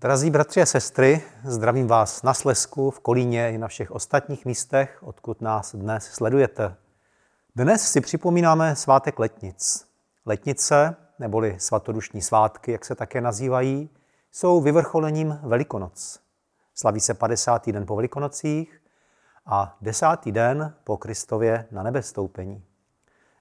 Drazí 0.00 0.30
bratři 0.30 0.62
a 0.62 0.66
sestry, 0.66 1.22
zdravím 1.44 1.86
vás 1.86 2.22
na 2.22 2.34
Slesku, 2.34 2.90
v 2.90 3.00
Kolíně 3.00 3.52
i 3.52 3.58
na 3.58 3.68
všech 3.68 3.90
ostatních 3.90 4.44
místech, 4.44 4.98
odkud 5.02 5.40
nás 5.40 5.74
dnes 5.74 6.04
sledujete. 6.04 6.76
Dnes 7.56 7.92
si 7.92 8.00
připomínáme 8.00 8.76
svátek 8.76 9.18
letnic. 9.18 9.86
Letnice, 10.26 10.96
neboli 11.18 11.56
svatodušní 11.58 12.22
svátky, 12.22 12.72
jak 12.72 12.84
se 12.84 12.94
také 12.94 13.20
nazývají, 13.20 13.90
jsou 14.32 14.60
vyvrcholením 14.60 15.38
Velikonoc. 15.42 16.20
Slaví 16.74 17.00
se 17.00 17.14
50. 17.14 17.70
den 17.70 17.86
po 17.86 17.96
Velikonocích 17.96 18.82
a 19.46 19.76
desátý 19.80 20.32
den 20.32 20.74
po 20.84 20.96
Kristově 20.96 21.66
na 21.70 21.82
nebestoupení. 21.82 22.64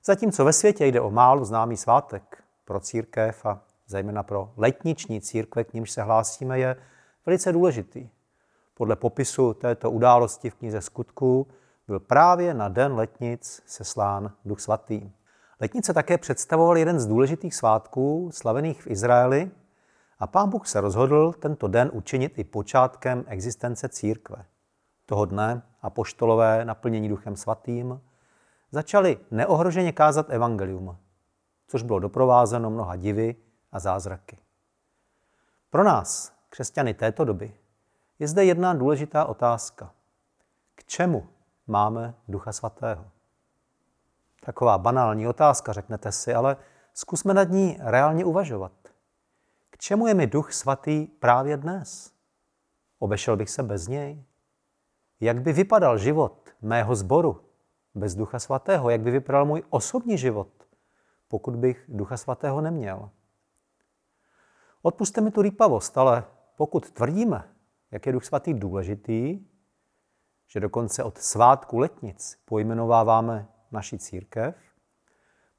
Zatímco 0.06 0.46
ve 0.46 0.54
světě 0.54 0.86
jde 0.86 1.02
o 1.02 1.12
málo 1.12 1.46
známý 1.46 1.78
svátek 1.78 2.44
pro 2.66 2.80
církev 2.80 3.46
a 3.46 3.67
zejména 3.88 4.24
pro 4.24 4.54
letniční 4.58 5.22
církve, 5.22 5.64
k 5.64 5.74
nímž 5.74 5.92
se 5.92 6.02
hlásíme, 6.02 6.60
je 6.60 6.76
velice 7.26 7.52
důležitý. 7.52 8.10
Podle 8.74 8.96
popisu 8.96 9.54
této 9.54 9.92
události 9.92 10.50
v 10.50 10.56
knize 10.56 10.82
skutků 10.82 11.48
byl 11.88 12.00
právě 12.00 12.54
na 12.54 12.70
den 12.70 12.94
letnic 12.94 13.62
seslán 13.66 14.32
Duch 14.46 14.60
Svatý. 14.60 15.12
Letnice 15.62 15.94
také 15.94 16.18
představoval 16.18 16.78
jeden 16.78 17.00
z 17.00 17.06
důležitých 17.06 17.56
svátků 17.56 18.30
slavených 18.34 18.82
v 18.82 18.88
Izraeli 18.88 19.52
a 20.20 20.28
pán 20.28 20.50
Bůh 20.50 20.68
se 20.68 20.82
rozhodl 20.82 21.34
tento 21.34 21.68
den 21.68 21.92
učinit 21.94 22.40
i 22.40 22.44
počátkem 22.44 23.26
existence 23.28 23.90
církve. 23.90 24.46
Toho 25.06 25.26
dne 25.26 25.62
apoštolové 25.82 26.66
naplnění 26.66 27.10
Duchem 27.10 27.36
Svatým 27.36 28.02
začali 28.72 29.18
neohroženě 29.32 29.92
kázat 29.92 30.30
evangelium, 30.30 30.98
což 31.68 31.84
bylo 31.84 32.00
doprovázeno 32.00 32.70
mnoha 32.70 32.96
divy 32.96 33.36
a 33.72 33.80
zázraky. 33.80 34.38
Pro 35.70 35.84
nás, 35.84 36.34
křesťany 36.50 36.94
této 36.94 37.26
doby, 37.26 37.56
je 38.20 38.28
zde 38.28 38.46
jedna 38.46 38.74
důležitá 38.74 39.26
otázka. 39.26 39.94
K 40.76 40.84
čemu 40.84 41.30
máme 41.68 42.14
Ducha 42.28 42.52
Svatého? 42.52 43.06
Taková 44.40 44.78
banální 44.78 45.28
otázka, 45.28 45.74
řeknete 45.74 46.12
si, 46.12 46.34
ale 46.34 46.58
zkusme 46.94 47.34
nad 47.34 47.50
ní 47.50 47.78
reálně 47.82 48.26
uvažovat. 48.26 48.72
K 49.70 49.78
čemu 49.78 50.08
je 50.08 50.14
mi 50.14 50.28
Duch 50.28 50.54
Svatý 50.54 51.06
právě 51.06 51.58
dnes? 51.58 52.14
Obešel 53.00 53.38
bych 53.38 53.50
se 53.50 53.64
bez 53.64 53.88
něj? 53.88 54.24
Jak 55.20 55.42
by 55.42 55.54
vypadal 55.54 55.98
život 55.98 56.50
mého 56.62 56.96
sboru 56.96 57.42
bez 57.96 58.16
Ducha 58.16 58.40
Svatého? 58.40 58.90
Jak 58.90 59.02
by 59.02 59.12
vypadal 59.12 59.46
můj 59.46 59.64
osobní 59.70 60.18
život, 60.18 60.50
pokud 61.28 61.56
bych 61.56 61.86
Ducha 61.88 62.18
Svatého 62.18 62.62
neměl? 62.62 63.10
Odpuste 64.88 65.22
mi 65.22 65.32
tu 65.32 65.42
rýpavost, 65.42 65.98
ale 65.98 66.24
pokud 66.56 66.92
tvrdíme, 66.92 67.50
jak 67.92 68.06
je 68.06 68.12
Duch 68.12 68.26
Svatý 68.26 68.54
důležitý, 68.54 69.40
že 70.48 70.60
dokonce 70.60 71.04
od 71.04 71.18
svátku 71.18 71.78
letnic 71.78 72.40
pojmenováváme 72.46 73.48
naši 73.72 73.98
církev, 73.98 74.56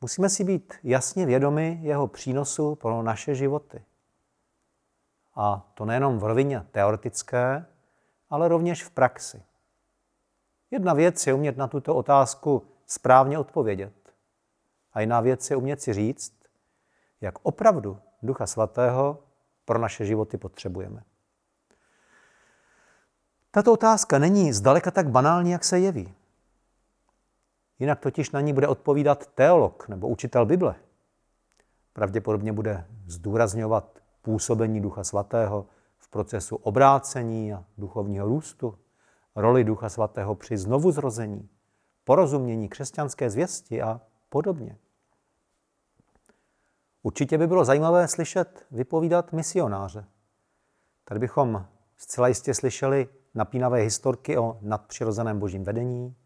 musíme 0.01 0.29
si 0.29 0.45
být 0.45 0.75
jasně 0.83 1.27
vědomi 1.27 1.79
jeho 1.83 2.09
přínosu 2.09 2.75
pro 2.75 3.03
naše 3.03 3.35
životy. 3.35 3.85
A 5.35 5.71
to 5.75 5.85
nejenom 5.85 6.19
v 6.19 6.25
rovině 6.25 6.67
teoretické, 6.71 7.67
ale 8.31 8.49
rovněž 8.49 8.85
v 8.85 8.91
praxi. 8.91 9.43
Jedna 10.71 10.95
věc 10.95 11.27
je 11.27 11.35
umět 11.35 11.57
na 11.57 11.69
tuto 11.69 11.95
otázku 11.95 12.67
správně 12.87 13.39
odpovědět. 13.39 14.13
A 14.93 15.01
jiná 15.01 15.21
věc 15.21 15.51
je 15.51 15.57
umět 15.57 15.81
si 15.81 15.93
říct, 15.93 16.33
jak 17.21 17.35
opravdu 17.43 17.99
Ducha 18.23 18.47
Svatého 18.47 19.19
pro 19.65 19.79
naše 19.79 20.05
životy 20.05 20.39
potřebujeme. 20.39 21.03
Tato 23.51 23.73
otázka 23.73 24.19
není 24.19 24.53
zdaleka 24.53 24.91
tak 24.91 25.09
banální, 25.09 25.51
jak 25.51 25.65
se 25.65 25.79
jeví. 25.79 26.15
Jinak 27.79 28.01
totiž 28.01 28.31
na 28.31 28.41
ní 28.41 28.53
bude 28.53 28.69
odpovídat 28.69 29.27
teolog 29.27 29.89
nebo 29.89 30.09
učitel 30.09 30.47
Bible. 30.47 30.75
Pravděpodobně 31.93 32.53
bude 32.53 32.87
zdůrazňovat 33.07 33.99
působení 34.23 34.81
Ducha 34.81 35.05
Svatého 35.05 35.67
v 35.99 36.09
procesu 36.09 36.57
obrácení 36.57 37.53
a 37.53 37.65
duchovního 37.79 38.27
růstu, 38.27 38.79
roli 39.37 39.65
Ducha 39.65 39.89
Svatého 39.89 40.35
při 40.35 40.59
znovuzrození, 40.59 41.49
porozumění 42.05 42.69
křesťanské 42.69 43.31
zvěsti 43.31 43.83
a 43.83 44.01
podobně. 44.29 44.77
Určitě 47.03 47.39
by 47.39 47.47
bylo 47.47 47.65
zajímavé 47.65 48.09
slyšet 48.09 48.67
vypovídat 48.71 49.33
misionáře. 49.33 50.05
Tady 51.05 51.21
bychom 51.21 51.67
zcela 51.97 52.29
jistě 52.29 52.55
slyšeli 52.55 53.09
napínavé 53.35 53.79
historky 53.79 54.39
o 54.39 54.59
nadpřirozeném 54.61 55.39
božím 55.39 55.65
vedení, 55.65 56.17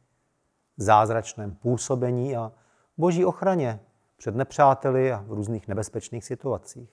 zázračném 0.76 1.54
působení 1.54 2.36
a 2.36 2.52
boží 2.96 3.24
ochraně 3.24 3.80
před 4.16 4.34
nepřáteli 4.34 5.12
a 5.12 5.24
v 5.26 5.32
různých 5.32 5.68
nebezpečných 5.68 6.24
situacích. 6.24 6.90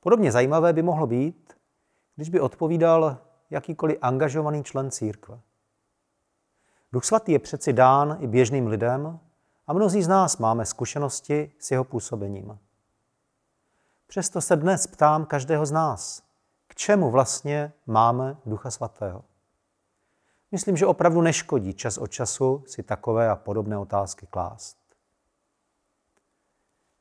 Podobně 0.00 0.32
zajímavé 0.32 0.72
by 0.72 0.82
mohlo 0.82 1.06
být, 1.06 1.52
když 2.16 2.28
by 2.28 2.40
odpovídal 2.40 3.18
jakýkoliv 3.50 3.98
angažovaný 4.02 4.64
člen 4.64 4.90
církve. 4.90 5.40
Duch 6.92 7.04
svatý 7.04 7.32
je 7.32 7.38
přeci 7.38 7.72
dán 7.72 8.16
i 8.20 8.26
běžným 8.26 8.66
lidem 8.66 9.20
a 9.66 9.72
mnozí 9.72 10.02
z 10.02 10.08
nás 10.08 10.38
máme 10.38 10.66
zkušenosti 10.66 11.52
s 11.58 11.70
jeho 11.70 11.84
působením. 11.84 12.58
Přesto 14.06 14.40
se 14.40 14.56
dnes 14.56 14.86
ptám 14.86 15.26
každého 15.26 15.66
z 15.66 15.72
nás, 15.72 16.22
k 16.66 16.74
čemu 16.74 17.10
vlastně 17.10 17.72
máme 17.86 18.36
Ducha 18.46 18.70
Svatého. 18.70 19.24
Myslím, 20.52 20.76
že 20.76 20.86
opravdu 20.86 21.20
neškodí 21.20 21.74
čas 21.74 21.98
od 21.98 22.06
času 22.06 22.64
si 22.66 22.82
takové 22.82 23.30
a 23.30 23.36
podobné 23.36 23.78
otázky 23.78 24.26
klást. 24.26 24.76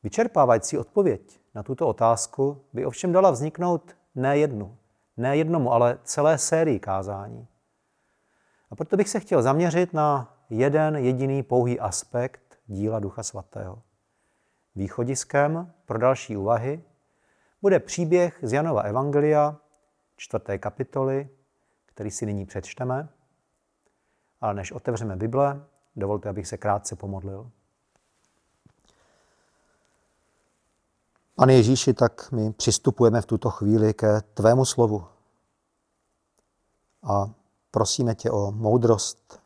Vyčerpávající 0.04 0.78
odpověď 0.78 1.42
na 1.56 1.64
tuto 1.64 1.88
otázku 1.88 2.62
by 2.74 2.86
ovšem 2.86 3.12
dala 3.12 3.32
vzniknout 3.32 3.96
ne 4.16 4.38
jednu, 4.38 4.78
ne 5.18 5.38
jednomu, 5.38 5.74
ale 5.74 6.00
celé 6.04 6.38
sérii 6.38 6.80
kázání. 6.80 7.48
A 8.72 8.76
proto 8.76 8.98
bych 8.98 9.10
se 9.10 9.20
chtěl 9.20 9.42
zaměřit 9.42 9.94
na 9.94 10.38
jeden 10.50 10.96
jediný 10.96 11.44
pouhý 11.44 11.80
aspekt 11.80 12.45
díla 12.68 13.00
Ducha 13.00 13.24
Svatého. 13.24 13.82
Východiskem 14.76 15.74
pro 15.86 15.98
další 16.00 16.38
úvahy 16.38 16.84
bude 17.62 17.80
příběh 17.80 18.40
z 18.42 18.54
Janova 18.54 18.82
Evangelia, 18.82 19.58
čtvrté 20.18 20.58
kapitoly, 20.58 21.30
který 21.86 22.12
si 22.12 22.26
nyní 22.26 22.46
přečteme. 22.46 23.10
Ale 24.42 24.54
než 24.54 24.72
otevřeme 24.72 25.16
Bible, 25.16 25.66
dovolte, 25.96 26.30
abych 26.30 26.48
se 26.48 26.58
krátce 26.58 26.96
pomodlil. 26.96 27.52
Pane 31.36 31.54
Ježíši, 31.54 31.94
tak 31.94 32.32
my 32.32 32.54
přistupujeme 32.54 33.22
v 33.22 33.26
tuto 33.26 33.50
chvíli 33.50 33.94
ke 33.94 34.22
tvému 34.22 34.66
slovu 34.66 35.08
a 37.04 37.30
prosíme 37.72 38.16
tě 38.16 38.32
o 38.32 38.52
moudrost, 38.52 39.42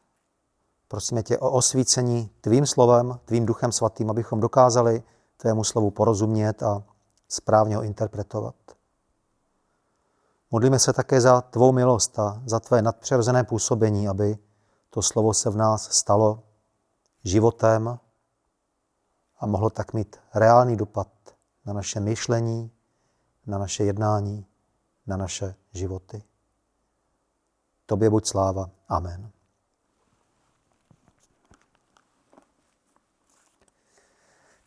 Prosíme 0.90 1.24
tě 1.24 1.38
o 1.38 1.52
osvícení 1.52 2.30
tvým 2.42 2.66
slovem, 2.66 3.20
tvým 3.26 3.46
duchem 3.46 3.72
svatým, 3.72 4.10
abychom 4.10 4.40
dokázali 4.40 5.04
tvému 5.38 5.64
slovu 5.64 5.92
porozumět 5.92 6.64
a 6.64 6.84
správně 7.28 7.76
ho 7.76 7.84
interpretovat. 7.84 8.56
Modlíme 10.52 10.80
se 10.80 10.94
také 10.94 11.22
za 11.22 11.42
tvou 11.42 11.72
milost 11.72 12.20
a 12.20 12.42
za 12.46 12.60
tvé 12.60 12.82
nadpřirozené 12.82 13.44
působení, 13.44 14.08
aby 14.08 14.38
to 14.90 15.02
slovo 15.02 15.34
se 15.34 15.50
v 15.50 15.56
nás 15.56 15.92
stalo 15.92 16.44
životem 17.24 18.00
a 19.40 19.46
mohlo 19.46 19.70
tak 19.70 19.94
mít 19.94 20.16
reálný 20.34 20.76
dopad 20.76 21.08
na 21.66 21.74
naše 21.74 22.00
myšlení, 22.00 22.72
na 23.48 23.58
naše 23.58 23.84
jednání, 23.84 24.46
na 25.08 25.18
naše 25.18 25.56
životy. 25.74 26.24
Tobě 27.85 28.09
buď 28.09 28.28
sláva. 28.28 28.70
Amen. 28.88 29.39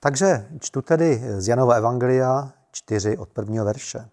Takže 0.04 0.48
čtu 0.60 0.82
tedy 0.82 1.22
z 1.38 1.48
Janova 1.48 1.74
Evangelia 1.74 2.52
4 2.72 3.18
od 3.18 3.28
prvního 3.28 3.64
verše. 3.64 4.10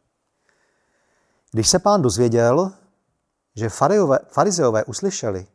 Když 1.51 1.69
se 1.69 1.79
pán 1.79 2.01
dozvěděl, 2.01 2.71
že 3.55 3.69
farizeové 4.27 4.83
uslyšeli, 4.83 5.47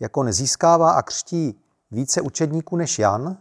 jak 0.00 0.16
on 0.16 0.32
získává 0.32 0.92
a 0.92 1.02
křtí 1.02 1.60
více 1.90 2.20
učedníků 2.20 2.76
než 2.76 2.98
Jan, 2.98 3.38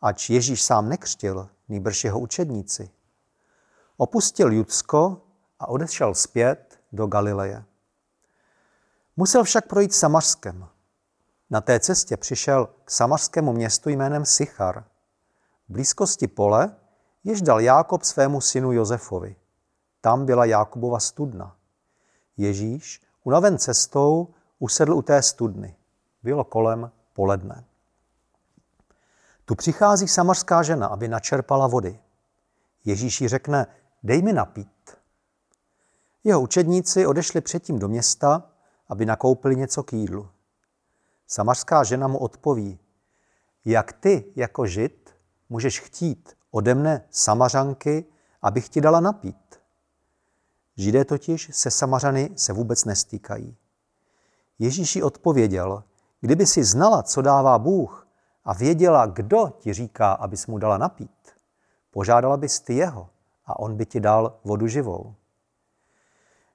ač 0.00 0.30
Ježíš 0.30 0.62
sám 0.62 0.88
nekřtil, 0.88 1.48
nýbrž 1.68 2.04
jeho 2.04 2.20
učedníci, 2.20 2.90
opustil 3.96 4.52
Judsko 4.52 5.22
a 5.58 5.68
odešel 5.68 6.14
zpět 6.14 6.80
do 6.92 7.06
Galileje. 7.06 7.64
Musel 9.16 9.44
však 9.44 9.66
projít 9.66 9.94
Samařskem. 9.94 10.68
Na 11.50 11.60
té 11.60 11.80
cestě 11.80 12.16
přišel 12.16 12.68
k 12.84 12.90
samařskému 12.90 13.52
městu 13.52 13.88
jménem 13.88 14.24
Sichar– 14.24 14.84
blízkosti 15.68 16.26
pole, 16.26 16.76
jež 17.24 17.42
dal 17.42 17.60
Jákob 17.60 18.02
svému 18.02 18.40
synu 18.40 18.72
Josefovi. 18.72 19.36
tam 20.00 20.26
byla 20.26 20.44
Jákubova 20.44 21.00
studna. 21.00 21.56
Ježíš, 22.36 23.02
unaven 23.24 23.58
cestou, 23.58 24.34
usedl 24.58 24.94
u 24.94 25.02
té 25.02 25.22
studny. 25.22 25.76
Bylo 26.22 26.44
kolem 26.44 26.90
poledne. 27.12 27.64
Tu 29.44 29.54
přichází 29.54 30.08
samařská 30.08 30.62
žena, 30.62 30.86
aby 30.86 31.08
načerpala 31.08 31.66
vody. 31.66 32.00
Ježíš 32.84 33.20
jí 33.20 33.28
řekne, 33.28 33.66
dej 34.02 34.22
mi 34.22 34.32
napít. 34.32 34.96
Jeho 36.24 36.40
učedníci 36.40 37.06
odešli 37.06 37.40
předtím 37.40 37.78
do 37.78 37.88
města, 37.88 38.50
aby 38.88 39.06
nakoupili 39.06 39.56
něco 39.56 39.82
k 39.82 39.92
jídlu. 39.92 40.28
Samařská 41.26 41.84
žena 41.84 42.08
mu 42.08 42.18
odpoví, 42.18 42.78
jak 43.64 43.92
ty 43.92 44.32
jako 44.36 44.66
žid 44.66 45.11
můžeš 45.52 45.80
chtít 45.80 46.36
ode 46.50 46.74
mne 46.74 47.04
samařanky, 47.10 48.04
abych 48.42 48.68
ti 48.68 48.80
dala 48.80 49.00
napít. 49.00 49.60
Židé 50.76 51.04
totiž 51.04 51.50
se 51.52 51.70
samařany 51.70 52.30
se 52.36 52.52
vůbec 52.52 52.84
nestýkají. 52.84 53.56
Ježíši 54.58 55.02
odpověděl, 55.02 55.84
kdyby 56.20 56.46
si 56.46 56.64
znala, 56.64 57.02
co 57.02 57.22
dává 57.22 57.58
Bůh 57.58 58.08
a 58.44 58.54
věděla, 58.54 59.06
kdo 59.06 59.52
ti 59.58 59.72
říká, 59.72 60.12
abys 60.12 60.46
mu 60.46 60.58
dala 60.58 60.78
napít, 60.78 61.30
požádala 61.90 62.36
bys 62.36 62.60
ty 62.60 62.74
jeho 62.74 63.08
a 63.46 63.58
on 63.58 63.76
by 63.76 63.86
ti 63.86 64.00
dal 64.00 64.40
vodu 64.44 64.66
živou. 64.66 65.14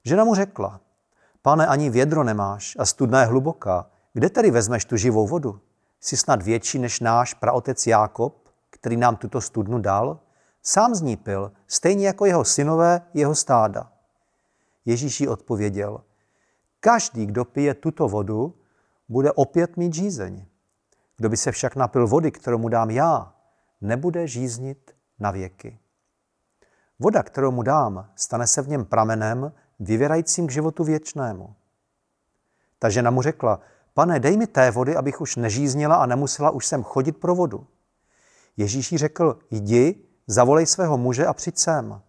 Žena 0.04 0.24
mu 0.24 0.36
řekla, 0.36 0.82
pane, 1.42 1.68
ani 1.68 1.90
vědro 1.90 2.24
nemáš 2.24 2.76
a 2.80 2.86
studna 2.86 3.20
je 3.20 3.26
hluboká, 3.26 3.90
kde 4.14 4.30
tedy 4.30 4.52
vezmeš 4.52 4.86
tu 4.86 4.98
živou 4.98 5.28
vodu? 5.28 5.60
Jsi 6.00 6.18
snad 6.18 6.42
větší 6.42 6.80
než 6.80 7.00
náš 7.00 7.34
praotec 7.34 7.88
Jákob, 7.88 8.47
který 8.80 8.98
nám 8.98 9.16
tuto 9.16 9.42
studnu 9.42 9.80
dal? 9.80 10.20
Sám 10.64 10.96
z 10.96 11.02
ní 11.02 11.18
pil, 11.18 11.52
stejně 11.68 12.08
jako 12.08 12.26
jeho 12.26 12.46
synové, 12.46 13.02
jeho 13.14 13.36
stáda. 13.36 13.92
Ježíš 14.86 15.22
jí 15.22 15.28
odpověděl, 15.28 16.02
každý, 16.80 17.26
kdo 17.26 17.46
pije 17.46 17.74
tuto 17.74 18.08
vodu, 18.08 18.54
bude 19.10 19.32
opět 19.32 19.78
mít 19.78 19.94
žízeň. 19.94 20.46
Kdo 21.18 21.30
by 21.30 21.38
se 21.38 21.52
však 21.52 21.76
napil 21.76 22.08
vody, 22.08 22.32
kterou 22.32 22.58
mu 22.58 22.70
dám 22.70 22.90
já, 22.90 23.34
nebude 23.82 24.28
žíznit 24.28 24.92
na 25.20 25.32
věky. 25.32 25.80
Voda, 27.00 27.24
kterou 27.24 27.52
mu 27.52 27.64
dám, 27.64 28.10
stane 28.16 28.48
se 28.48 28.62
v 28.62 28.68
něm 28.68 28.86
pramenem, 28.86 29.52
vyvěrajícím 29.80 30.48
k 30.48 30.52
životu 30.52 30.84
věčnému. 30.84 31.56
Ta 32.80 32.90
žena 32.90 33.12
mu 33.12 33.22
řekla, 33.22 33.60
pane, 33.94 34.20
dej 34.20 34.38
mi 34.38 34.48
té 34.48 34.72
vody, 34.72 34.96
abych 34.96 35.22
už 35.22 35.36
nežíznila 35.36 35.96
a 35.96 36.06
nemusela 36.06 36.50
už 36.50 36.66
sem 36.66 36.84
chodit 36.84 37.12
pro 37.12 37.36
vodu. 37.36 37.68
Ježíš 38.57 38.92
jí 38.92 38.98
řekl, 38.98 39.39
jdi, 39.51 40.04
zavolej 40.27 40.65
svého 40.65 40.98
muže 40.98 41.25
a 41.25 41.33
přijď 41.33 41.57
sem. 41.57 42.01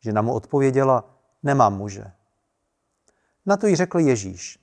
Žena 0.00 0.22
mu 0.22 0.34
odpověděla, 0.34 1.04
nemám 1.42 1.76
muže. 1.76 2.04
Na 3.46 3.56
to 3.56 3.66
jí 3.66 3.76
řekl 3.76 3.98
Ježíš, 3.98 4.58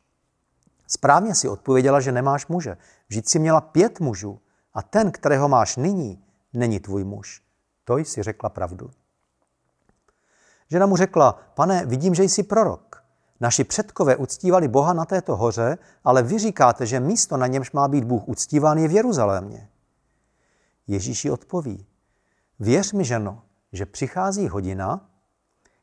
správně 0.88 1.36
si 1.36 1.50
odpověděla, 1.50 2.00
že 2.00 2.12
nemáš 2.12 2.48
muže. 2.48 2.78
Vždyť 3.08 3.30
si 3.30 3.40
měla 3.40 3.62
pět 3.62 4.00
mužů 4.00 4.40
a 4.74 4.82
ten, 4.82 5.12
kterého 5.12 5.50
máš 5.50 5.76
nyní, 5.76 6.24
není 6.54 6.80
tvůj 6.80 7.04
muž. 7.04 7.42
To 7.84 7.98
jsi 7.98 8.24
řekla 8.24 8.50
pravdu. 8.50 8.92
Žena 10.72 10.86
mu 10.86 10.98
řekla, 10.98 11.40
pane, 11.54 11.86
vidím, 11.86 12.16
že 12.16 12.24
jsi 12.24 12.44
prorok. 12.44 13.04
Naši 13.40 13.64
předkové 13.64 14.16
uctívali 14.16 14.68
Boha 14.68 14.94
na 14.94 15.06
této 15.06 15.36
hoře, 15.36 15.78
ale 16.04 16.24
vy 16.24 16.40
říkáte, 16.40 16.86
že 16.86 17.00
místo 17.00 17.38
na 17.38 17.48
němž 17.48 17.72
má 17.72 17.88
být 17.88 18.04
Bůh 18.04 18.28
uctíván 18.28 18.78
je 18.78 18.88
v 18.88 18.92
Jeruzalémě. 18.92 19.70
Ježíši 20.90 21.32
odpoví, 21.32 21.86
věř 22.60 22.94
mi, 22.94 23.06
ženo, 23.06 23.42
že 23.72 23.86
přichází 23.86 24.48
hodina, 24.48 25.10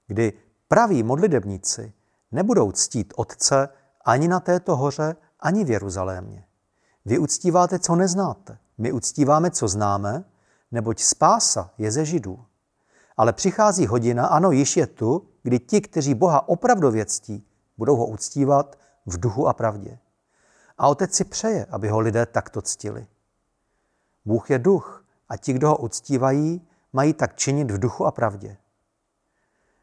kdy 0.06 0.32
praví 0.68 1.02
modlitebníci 1.02 1.92
nebudou 2.32 2.72
ctít 2.72 3.14
Otce 3.16 3.68
ani 4.04 4.28
na 4.28 4.40
této 4.40 4.76
hoře, 4.76 5.16
ani 5.40 5.64
v 5.64 5.70
Jeruzalémě. 5.70 6.44
Vy 7.04 7.18
uctíváte, 7.18 7.78
co 7.78 7.96
neznáte. 7.96 8.58
My 8.78 8.92
uctíváme, 8.92 9.50
co 9.50 9.68
známe, 9.68 10.24
neboť 10.72 11.00
spása 11.00 11.70
je 11.78 11.90
ze 11.90 12.04
Židů. 12.04 12.44
Ale 13.16 13.32
přichází 13.32 13.86
hodina, 13.86 14.26
ano, 14.26 14.50
již 14.50 14.76
je 14.76 14.86
tu, 14.86 15.28
kdy 15.42 15.58
ti, 15.58 15.80
kteří 15.80 16.14
Boha 16.14 16.48
opravdově 16.48 17.06
ctí, 17.06 17.46
budou 17.78 17.96
ho 17.96 18.06
uctívat 18.06 18.78
v 19.06 19.20
duchu 19.20 19.48
a 19.48 19.52
pravdě. 19.52 19.98
A 20.78 20.88
otec 20.88 21.14
si 21.14 21.24
přeje, 21.24 21.66
aby 21.70 21.88
ho 21.88 22.00
lidé 22.00 22.26
takto 22.26 22.62
ctili. 22.62 23.06
Bůh 24.24 24.50
je 24.50 24.58
duch 24.58 24.95
a 25.28 25.36
ti, 25.36 25.52
kdo 25.52 25.68
ho 25.68 25.76
uctívají, 25.76 26.68
mají 26.92 27.14
tak 27.14 27.36
činit 27.36 27.70
v 27.70 27.78
duchu 27.78 28.06
a 28.06 28.10
pravdě. 28.10 28.56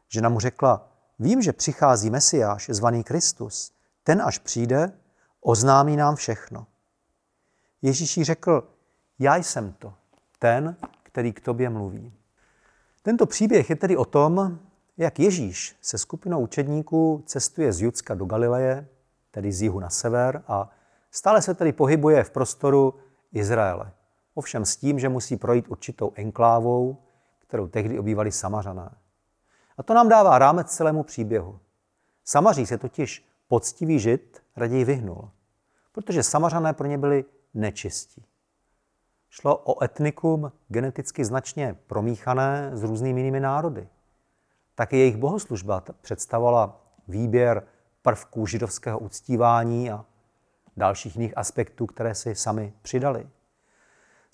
Žena 0.08 0.28
mu 0.28 0.40
řekla, 0.40 0.88
vím, 1.18 1.42
že 1.42 1.52
přichází 1.52 2.10
Mesiáš, 2.10 2.70
zvaný 2.72 3.04
Kristus. 3.04 3.72
Ten, 4.02 4.22
až 4.22 4.38
přijde, 4.38 4.92
oznámí 5.40 5.96
nám 5.96 6.16
všechno. 6.16 6.66
Ježíš 7.82 8.16
jí 8.16 8.24
řekl, 8.24 8.68
já 9.18 9.36
jsem 9.36 9.72
to, 9.72 9.94
ten, 10.38 10.76
který 11.02 11.32
k 11.32 11.40
tobě 11.40 11.70
mluví. 11.70 12.12
Tento 13.02 13.26
příběh 13.26 13.70
je 13.70 13.76
tedy 13.76 13.96
o 13.96 14.04
tom, 14.04 14.58
jak 14.96 15.18
Ježíš 15.18 15.76
se 15.82 15.98
skupinou 15.98 16.40
učedníků 16.40 17.22
cestuje 17.26 17.72
z 17.72 17.80
Judska 17.80 18.14
do 18.14 18.24
Galileje, 18.24 18.88
tedy 19.30 19.52
z 19.52 19.62
jihu 19.62 19.80
na 19.80 19.90
sever, 19.90 20.42
a 20.48 20.70
stále 21.10 21.42
se 21.42 21.54
tedy 21.54 21.72
pohybuje 21.72 22.24
v 22.24 22.30
prostoru 22.30 22.94
Izraele. 23.32 23.92
Ovšem 24.34 24.64
s 24.64 24.76
tím, 24.76 24.98
že 24.98 25.08
musí 25.08 25.36
projít 25.36 25.68
určitou 25.68 26.12
enklávou, 26.14 26.96
kterou 27.38 27.68
tehdy 27.68 27.98
obývali 27.98 28.32
samařané. 28.32 28.90
A 29.78 29.82
to 29.82 29.94
nám 29.94 30.08
dává 30.08 30.38
rámec 30.38 30.70
celému 30.70 31.02
příběhu. 31.02 31.60
Samaří 32.24 32.66
se 32.66 32.78
totiž 32.78 33.28
poctivý 33.48 33.98
žid 33.98 34.42
raději 34.56 34.84
vyhnul, 34.84 35.30
protože 35.92 36.22
samařané 36.22 36.72
pro 36.72 36.86
ně 36.86 36.98
byli 36.98 37.24
nečistí. 37.54 38.24
Šlo 39.30 39.56
o 39.56 39.84
etnikum 39.84 40.52
geneticky 40.68 41.24
značně 41.24 41.76
promíchané 41.86 42.70
s 42.72 42.82
různými 42.82 43.20
jinými 43.20 43.40
národy. 43.40 43.88
Také 44.74 44.96
jejich 44.96 45.16
bohoslužba 45.16 45.82
představovala 46.00 46.80
výběr 47.08 47.62
prvků 48.02 48.46
židovského 48.46 48.98
uctívání 48.98 49.90
a 49.90 50.04
dalších 50.76 51.16
jiných 51.16 51.38
aspektů, 51.38 51.86
které 51.86 52.14
si 52.14 52.34
sami 52.34 52.72
přidali. 52.82 53.28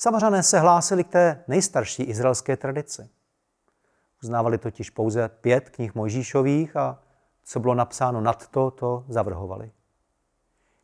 Samařané 0.03 0.43
se 0.43 0.61
hlásili 0.61 1.05
k 1.05 1.09
té 1.09 1.45
nejstarší 1.49 2.03
izraelské 2.03 2.57
tradici. 2.57 3.09
Uznávali 4.23 4.59
totiž 4.59 4.91
pouze 4.91 5.29
pět 5.29 5.71
knih 5.71 5.95
Mojžíšových 5.95 6.77
a 6.77 7.03
co 7.45 7.61
bylo 7.61 7.75
napsáno 7.75 8.21
nad 8.21 8.49
to, 8.49 8.71
to 8.71 9.05
zavrhovali. 9.09 9.73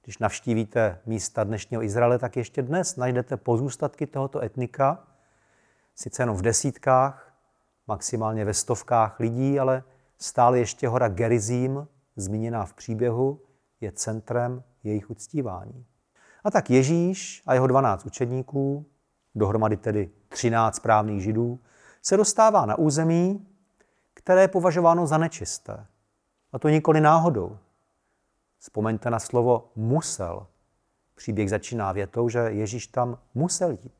Když 0.04 0.18
navštívíte 0.18 1.00
místa 1.06 1.44
dnešního 1.44 1.82
Izraele, 1.82 2.18
tak 2.18 2.36
ještě 2.36 2.62
dnes 2.62 2.96
najdete 2.96 3.36
pozůstatky 3.36 4.06
tohoto 4.06 4.42
etnika, 4.42 5.06
sice 5.94 6.22
jenom 6.22 6.36
v 6.36 6.42
desítkách, 6.42 7.34
maximálně 7.86 8.44
ve 8.44 8.54
stovkách 8.54 9.20
lidí, 9.20 9.60
ale 9.60 9.82
stále 10.18 10.58
ještě 10.58 10.88
hora 10.88 11.08
Gerizím, 11.08 11.88
zmíněná 12.16 12.64
v 12.64 12.74
příběhu, 12.74 13.40
je 13.80 13.92
centrem 13.92 14.62
jejich 14.84 15.10
uctívání. 15.10 15.86
A 16.44 16.50
tak 16.50 16.70
Ježíš 16.70 17.42
a 17.46 17.54
jeho 17.54 17.66
12 17.66 18.06
učedníků, 18.06 18.86
dohromady 19.36 19.76
tedy 19.76 20.10
13 20.28 20.76
správných 20.76 21.22
židů, 21.22 21.58
se 22.02 22.16
dostává 22.16 22.66
na 22.66 22.78
území, 22.78 23.46
které 24.14 24.40
je 24.40 24.48
považováno 24.48 25.06
za 25.06 25.18
nečisté. 25.18 25.86
A 26.52 26.58
to 26.58 26.68
nikoli 26.68 27.00
náhodou. 27.00 27.58
Vzpomeňte 28.58 29.10
na 29.10 29.18
slovo 29.18 29.70
musel. 29.76 30.46
Příběh 31.14 31.50
začíná 31.50 31.92
větou, 31.92 32.28
že 32.28 32.38
Ježíš 32.38 32.86
tam 32.86 33.18
musel 33.34 33.70
jít. 33.70 33.92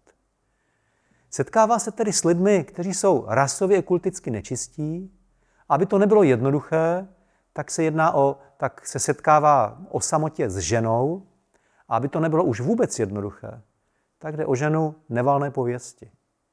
Setkává 1.31 1.79
se 1.79 1.93
tedy 1.93 2.13
s 2.13 2.25
lidmi, 2.25 2.65
kteří 2.65 2.95
jsou 2.95 3.25
rasově 3.29 3.83
kulticky 3.83 4.31
nečistí. 4.31 5.13
Aby 5.69 5.87
to 5.87 5.99
nebylo 5.99 6.23
jednoduché, 6.23 7.09
tak 7.53 7.71
se 7.71 7.83
jedná 7.83 8.15
o, 8.15 8.39
tak 8.57 8.87
se 8.87 8.99
setkává 8.99 9.79
o 9.91 10.01
samotě 10.01 10.51
s 10.51 10.57
ženou. 10.59 11.27
A 11.89 11.97
aby 11.97 12.09
to 12.09 12.21
nebylo 12.21 12.45
už 12.45 12.61
vůbec 12.61 12.99
jednoduché, 12.99 13.63
tak 14.19 14.37
jde 14.37 14.47
o 14.47 14.55
ženu 14.55 14.95
nevalné 15.09 15.51
pověsti. 15.51 16.11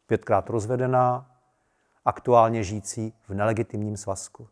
Pětkrát 0.08 0.50
rozvedená, 0.50 1.32
aktuálně 2.05 2.63
žijící 2.63 3.13
v 3.27 3.34
nelegitimním 3.34 3.98
svazku. 3.98 4.48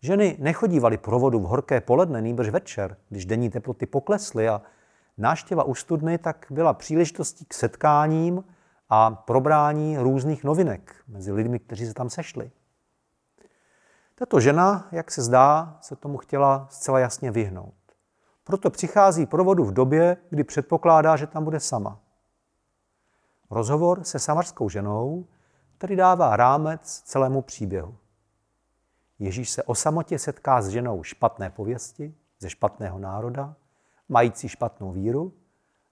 Ženy 0.00 0.36
nechodívaly 0.38 0.98
pro 0.98 1.18
vodu 1.18 1.40
v 1.40 1.42
horké 1.42 1.80
poledne, 1.80 2.22
nýbrž 2.22 2.48
večer, 2.48 2.96
když 3.08 3.26
denní 3.26 3.50
teploty 3.50 3.86
poklesly 3.86 4.48
a 4.48 4.62
náštěva 5.18 5.64
u 5.64 5.74
studny 5.74 6.18
tak 6.18 6.46
byla 6.50 6.74
příležitostí 6.74 7.44
k 7.44 7.54
setkáním 7.54 8.44
a 8.88 9.10
probrání 9.10 9.98
různých 9.98 10.44
novinek 10.44 10.96
mezi 11.08 11.32
lidmi, 11.32 11.58
kteří 11.58 11.86
se 11.86 11.94
tam 11.94 12.10
sešli. 12.10 12.50
Tato 14.14 14.40
žena, 14.40 14.88
jak 14.92 15.10
se 15.10 15.22
zdá, 15.22 15.78
se 15.80 15.96
tomu 15.96 16.18
chtěla 16.18 16.66
zcela 16.70 16.98
jasně 16.98 17.30
vyhnout. 17.30 17.74
Proto 18.44 18.70
přichází 18.70 19.26
pro 19.26 19.44
vodu 19.44 19.64
v 19.64 19.72
době, 19.72 20.16
kdy 20.30 20.44
předpokládá, 20.44 21.16
že 21.16 21.26
tam 21.26 21.44
bude 21.44 21.60
sama. 21.60 22.00
Rozhovor 23.50 24.04
se 24.04 24.18
samarskou 24.18 24.68
ženou 24.68 25.26
tedy 25.78 25.96
dává 25.96 26.36
rámec 26.36 27.02
celému 27.04 27.42
příběhu. 27.42 27.96
Ježíš 29.18 29.50
se 29.50 29.62
o 29.62 29.74
samotě 29.74 30.18
setká 30.18 30.62
s 30.62 30.68
ženou 30.68 31.02
špatné 31.02 31.50
pověsti, 31.50 32.14
ze 32.38 32.50
špatného 32.50 32.98
národa, 32.98 33.54
mající 34.08 34.48
špatnou 34.48 34.92
víru 34.92 35.32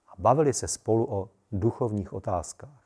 a 0.07 0.11
bavili 0.17 0.53
se 0.53 0.67
spolu 0.67 1.13
o 1.13 1.29
duchovních 1.51 2.13
otázkách. 2.13 2.83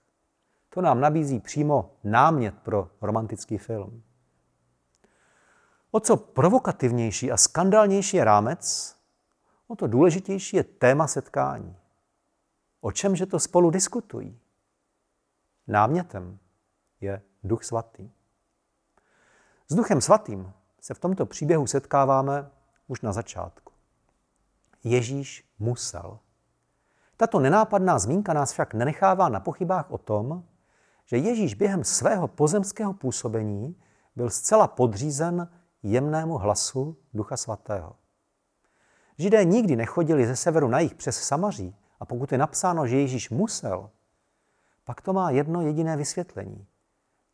To 0.70 0.82
nám 0.82 1.02
nabízí 1.02 1.40
přímo 1.40 1.92
námět 2.04 2.56
pro 2.60 2.90
romantický 3.02 3.58
film. 3.58 4.04
O 5.92 6.00
co 6.00 6.18
provokativnější 6.18 7.32
a 7.32 7.38
skandálnější 7.38 8.18
je 8.18 8.24
rámec, 8.24 8.96
o 9.68 9.76
to 9.76 9.88
důležitější 9.88 10.58
je 10.58 10.64
téma 10.64 11.08
setkání. 11.08 11.76
O 12.82 12.92
čemže 12.92 13.26
to 13.26 13.40
spolu 13.40 13.70
diskutují? 13.70 14.40
Námětem 15.68 16.40
je 17.02 17.22
Duch 17.44 17.64
Svatý. 17.64 18.12
S 19.68 19.76
Duchem 19.76 20.02
Svatým 20.02 20.54
se 20.82 20.94
v 20.94 21.00
tomto 21.00 21.26
příběhu 21.26 21.68
setkáváme 21.68 22.50
už 22.88 23.02
na 23.02 23.12
začátku. 23.14 23.74
Ježíš 24.84 25.50
musel. 25.60 26.20
Tato 27.18 27.40
nenápadná 27.40 28.00
zmínka 28.00 28.34
nás 28.34 28.52
však 28.52 28.74
nenechává 28.74 29.30
na 29.30 29.40
pochybách 29.40 29.92
o 29.92 29.98
tom, 29.98 30.44
že 31.06 31.18
Ježíš 31.18 31.54
během 31.54 31.84
svého 31.84 32.28
pozemského 32.28 32.94
působení 32.94 33.82
byl 34.16 34.30
zcela 34.30 34.68
podřízen 34.68 35.50
jemnému 35.84 36.38
hlasu 36.38 36.98
Ducha 37.14 37.38
Svatého. 37.38 37.96
Židé 39.18 39.46
nikdy 39.46 39.76
nechodili 39.76 40.28
ze 40.28 40.36
severu 40.36 40.68
na 40.68 40.80
jih 40.80 40.96
přes 40.96 41.22
Samaří 41.22 41.76
a 42.00 42.06
pokud 42.06 42.32
je 42.32 42.38
napsáno, 42.38 42.88
že 42.88 42.98
Ježíš 43.00 43.30
musel, 43.30 43.90
pak 44.88 45.02
to 45.02 45.14
má 45.14 45.32
jedno 45.32 45.62
jediné 45.62 45.98
vysvětlení. 45.98 46.68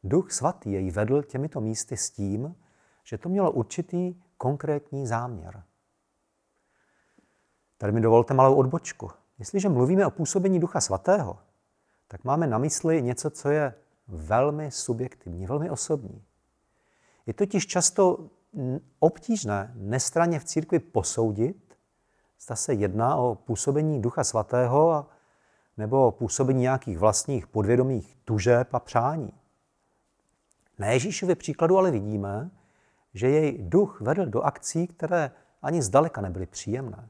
Duch 0.04 0.32
Svatý 0.32 0.72
jej 0.72 0.92
vedl 0.92 1.24
těmito 1.24 1.62
místy 1.62 1.98
s 1.98 2.10
tím, 2.10 2.56
že 3.04 3.18
to 3.18 3.30
mělo 3.30 3.52
určitý 3.52 4.16
konkrétní 4.38 5.08
záměr. 5.08 5.64
Tady 7.78 7.94
mi 7.94 8.02
dovolte 8.02 8.34
malou 8.34 8.56
odbočku. 8.56 9.10
Jestliže 9.40 9.70
mluvíme 9.70 10.06
o 10.06 10.12
působení 10.12 10.60
Ducha 10.60 10.82
Svatého, 10.82 11.40
tak 12.08 12.24
máme 12.24 12.48
na 12.48 12.58
mysli 12.58 13.02
něco, 13.02 13.30
co 13.30 13.50
je 13.50 13.76
velmi 14.08 14.72
subjektivní, 14.72 15.46
velmi 15.46 15.70
osobní. 15.70 16.24
Je 17.26 17.34
totiž 17.34 17.68
často 17.68 18.30
obtížné 19.00 19.74
nestraně 19.76 20.40
v 20.40 20.44
církvi 20.44 20.80
posoudit, 20.80 21.78
zda 22.42 22.56
se 22.56 22.74
jedná 22.74 23.16
o 23.16 23.36
působení 23.36 24.02
Ducha 24.02 24.24
Svatého 24.24 24.92
a, 24.92 25.13
nebo 25.78 26.12
působení 26.12 26.62
nějakých 26.62 26.98
vlastních 26.98 27.48
podvědomých 27.48 28.18
tužeb 28.26 28.74
a 28.74 28.80
přání. 28.80 29.34
Na 30.80 30.88
Ježíšově 30.88 31.36
příkladu 31.36 31.78
ale 31.78 31.92
vidíme, 31.92 32.52
že 33.14 33.30
jej 33.30 33.58
duch 33.58 34.02
vedl 34.02 34.26
do 34.26 34.42
akcí, 34.42 34.88
které 34.88 35.32
ani 35.62 35.82
zdaleka 35.82 36.22
nebyly 36.22 36.46
příjemné. 36.46 37.10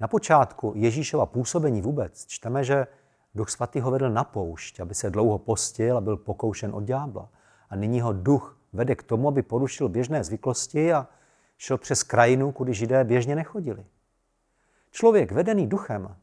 Na 0.00 0.08
počátku 0.08 0.72
Ježíšova 0.76 1.26
působení 1.26 1.82
vůbec 1.82 2.26
čteme, 2.26 2.64
že 2.64 2.86
duch 3.34 3.50
svatý 3.50 3.80
ho 3.80 3.90
vedl 3.90 4.10
na 4.10 4.24
poušť, 4.24 4.80
aby 4.80 4.94
se 4.94 5.10
dlouho 5.10 5.38
postil 5.38 5.96
a 5.96 6.00
byl 6.00 6.16
pokoušen 6.16 6.74
od 6.74 6.84
ďábla. 6.84 7.28
A 7.70 7.76
nyní 7.76 8.00
ho 8.00 8.12
duch 8.12 8.58
vede 8.72 8.94
k 8.94 9.02
tomu, 9.02 9.28
aby 9.28 9.42
porušil 9.42 9.88
běžné 9.88 10.24
zvyklosti 10.24 10.92
a 10.92 11.08
šel 11.56 11.78
přes 11.78 12.02
krajinu, 12.02 12.52
kudy 12.52 12.74
židé 12.74 13.04
běžně 13.04 13.36
nechodili. 13.36 13.84
Člověk 14.90 15.32
vedený 15.32 15.66
duchem 15.66 16.16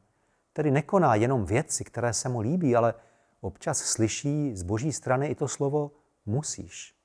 tedy 0.53 0.71
nekoná 0.71 1.15
jenom 1.15 1.45
věci, 1.45 1.83
které 1.83 2.13
se 2.13 2.29
mu 2.29 2.39
líbí, 2.39 2.75
ale 2.75 2.93
občas 3.41 3.77
slyší 3.77 4.55
z 4.55 4.63
boží 4.63 4.93
strany 4.93 5.27
i 5.27 5.35
to 5.35 5.47
slovo 5.47 5.91
musíš. 6.25 6.95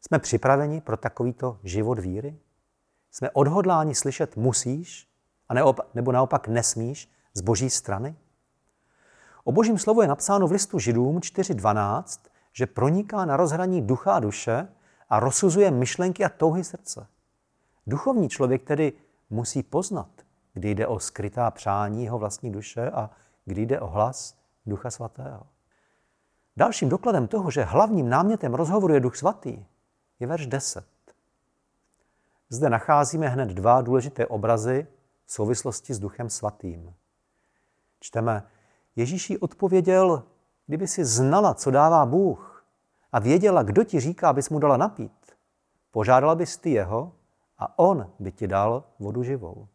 Jsme 0.00 0.18
připraveni 0.18 0.80
pro 0.80 0.96
takovýto 0.96 1.58
život 1.62 1.98
víry? 1.98 2.38
Jsme 3.10 3.30
odhodláni 3.30 3.94
slyšet 3.94 4.36
musíš 4.36 5.08
a 5.48 5.54
nebo 5.94 6.12
naopak 6.12 6.48
nesmíš 6.48 7.10
z 7.34 7.40
boží 7.40 7.70
strany? 7.70 8.16
O 9.44 9.52
božím 9.52 9.78
slovu 9.78 10.02
je 10.02 10.08
napsáno 10.08 10.46
v 10.46 10.52
listu 10.52 10.78
Židům 10.78 11.18
4.12, 11.18 12.20
že 12.52 12.66
proniká 12.66 13.24
na 13.24 13.36
rozhraní 13.36 13.82
ducha 13.82 14.12
a 14.12 14.20
duše 14.20 14.68
a 15.08 15.20
rozsuzuje 15.20 15.70
myšlenky 15.70 16.24
a 16.24 16.28
touhy 16.28 16.64
srdce. 16.64 17.06
Duchovní 17.86 18.28
člověk 18.28 18.62
tedy 18.62 18.92
musí 19.30 19.62
poznat, 19.62 20.08
kdy 20.56 20.70
jde 20.70 20.86
o 20.86 20.98
skrytá 20.98 21.50
přání 21.50 22.04
jeho 22.04 22.18
vlastní 22.18 22.52
duše 22.52 22.90
a 22.90 23.10
kdy 23.44 23.62
jde 23.62 23.80
o 23.80 23.86
hlas 23.86 24.38
Ducha 24.66 24.90
Svatého. 24.90 25.42
Dalším 26.56 26.88
dokladem 26.88 27.28
toho, 27.28 27.50
že 27.50 27.64
hlavním 27.64 28.08
námětem 28.08 28.54
rozhovoru 28.54 28.94
je 28.94 29.00
Duch 29.00 29.16
Svatý, 29.16 29.64
je 30.20 30.26
verš 30.26 30.46
10. 30.46 30.86
Zde 32.48 32.70
nacházíme 32.70 33.28
hned 33.28 33.48
dva 33.48 33.82
důležité 33.82 34.26
obrazy 34.26 34.86
v 35.24 35.32
souvislosti 35.32 35.94
s 35.94 35.98
Duchem 35.98 36.30
Svatým. 36.30 36.94
Čteme, 38.00 38.42
Ježíš 38.96 39.32
odpověděl, 39.40 40.22
kdyby 40.66 40.88
si 40.88 41.04
znala, 41.04 41.54
co 41.54 41.70
dává 41.70 42.06
Bůh 42.06 42.64
a 43.12 43.18
věděla, 43.18 43.62
kdo 43.62 43.84
ti 43.84 44.00
říká, 44.00 44.28
abys 44.28 44.50
mu 44.50 44.58
dala 44.58 44.76
napít, 44.76 45.36
požádala 45.90 46.34
bys 46.34 46.56
ty 46.56 46.70
jeho 46.70 47.12
a 47.58 47.78
on 47.78 48.10
by 48.18 48.32
ti 48.32 48.46
dal 48.46 48.84
vodu 48.98 49.22
živou. 49.22 49.68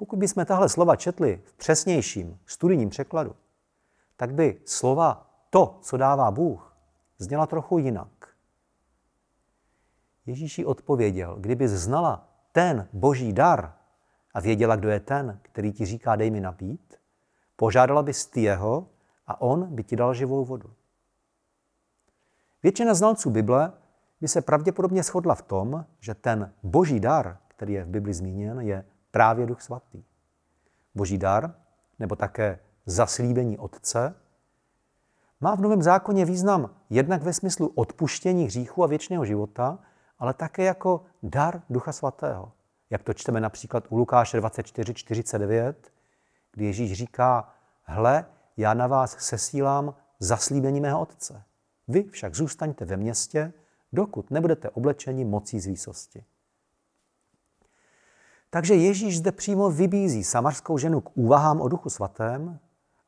Pokud 0.00 0.18
bychom 0.18 0.44
tahle 0.44 0.68
slova 0.68 0.96
četli 0.96 1.40
v 1.44 1.52
přesnějším 1.52 2.38
studijním 2.46 2.88
překladu, 2.88 3.36
tak 4.16 4.34
by 4.34 4.60
slova 4.64 5.30
to, 5.50 5.78
co 5.82 5.96
dává 5.96 6.30
Bůh, 6.30 6.76
zněla 7.18 7.46
trochu 7.46 7.78
jinak. 7.78 8.28
Ježíši 10.26 10.64
odpověděl, 10.64 11.36
kdyby 11.40 11.68
znala 11.68 12.28
ten 12.52 12.88
boží 12.92 13.32
dar 13.32 13.74
a 14.34 14.40
věděla, 14.40 14.76
kdo 14.76 14.88
je 14.88 15.00
ten, 15.00 15.40
který 15.42 15.72
ti 15.72 15.86
říká, 15.86 16.16
dej 16.16 16.30
mi 16.30 16.40
napít, 16.40 16.94
požádala 17.56 18.02
bys 18.02 18.26
ty 18.26 18.42
jeho 18.42 18.88
a 19.26 19.40
on 19.40 19.74
by 19.74 19.84
ti 19.84 19.96
dal 19.96 20.14
živou 20.14 20.44
vodu. 20.44 20.72
Většina 22.62 22.94
znalců 22.94 23.30
Bible 23.30 23.72
by 24.20 24.28
se 24.28 24.40
pravděpodobně 24.40 25.02
shodla 25.02 25.34
v 25.34 25.42
tom, 25.42 25.84
že 26.00 26.14
ten 26.14 26.52
boží 26.62 27.00
dar, 27.00 27.38
který 27.48 27.72
je 27.72 27.84
v 27.84 27.88
Bibli 27.88 28.14
zmíněn, 28.14 28.60
je 28.60 28.84
právě 29.10 29.46
Duch 29.46 29.62
Svatý. 29.62 30.02
Boží 30.94 31.18
dar, 31.18 31.54
nebo 31.98 32.16
také 32.16 32.58
zaslíbení 32.86 33.58
Otce, 33.58 34.14
má 35.40 35.54
v 35.54 35.60
Novém 35.60 35.82
zákoně 35.82 36.24
význam 36.24 36.70
jednak 36.90 37.22
ve 37.22 37.32
smyslu 37.32 37.72
odpuštění 37.74 38.44
hříchu 38.44 38.84
a 38.84 38.86
věčného 38.86 39.24
života, 39.24 39.78
ale 40.18 40.34
také 40.34 40.64
jako 40.64 41.04
dar 41.22 41.62
Ducha 41.70 41.92
Svatého. 41.92 42.52
Jak 42.90 43.02
to 43.02 43.14
čteme 43.14 43.40
například 43.40 43.84
u 43.88 43.96
Lukáše 43.96 44.40
24.49, 44.40 45.74
kdy 46.52 46.64
Ježíš 46.64 46.92
říká, 46.92 47.54
hle, 47.82 48.24
já 48.56 48.74
na 48.74 48.86
vás 48.86 49.16
sesílám 49.18 49.94
zaslíbení 50.18 50.80
mého 50.80 51.00
Otce. 51.00 51.42
Vy 51.88 52.02
však 52.02 52.34
zůstaňte 52.34 52.84
ve 52.84 52.96
městě, 52.96 53.52
dokud 53.92 54.30
nebudete 54.30 54.70
oblečeni 54.70 55.24
mocí 55.24 55.60
z 55.60 55.66
výsosti. 55.66 56.24
Takže 58.50 58.74
Ježíš 58.74 59.18
zde 59.18 59.32
přímo 59.32 59.70
vybízí 59.70 60.24
samarskou 60.24 60.78
ženu 60.78 61.00
k 61.00 61.10
úvahám 61.14 61.60
o 61.60 61.68
Duchu 61.68 61.90
Svatém, 61.90 62.58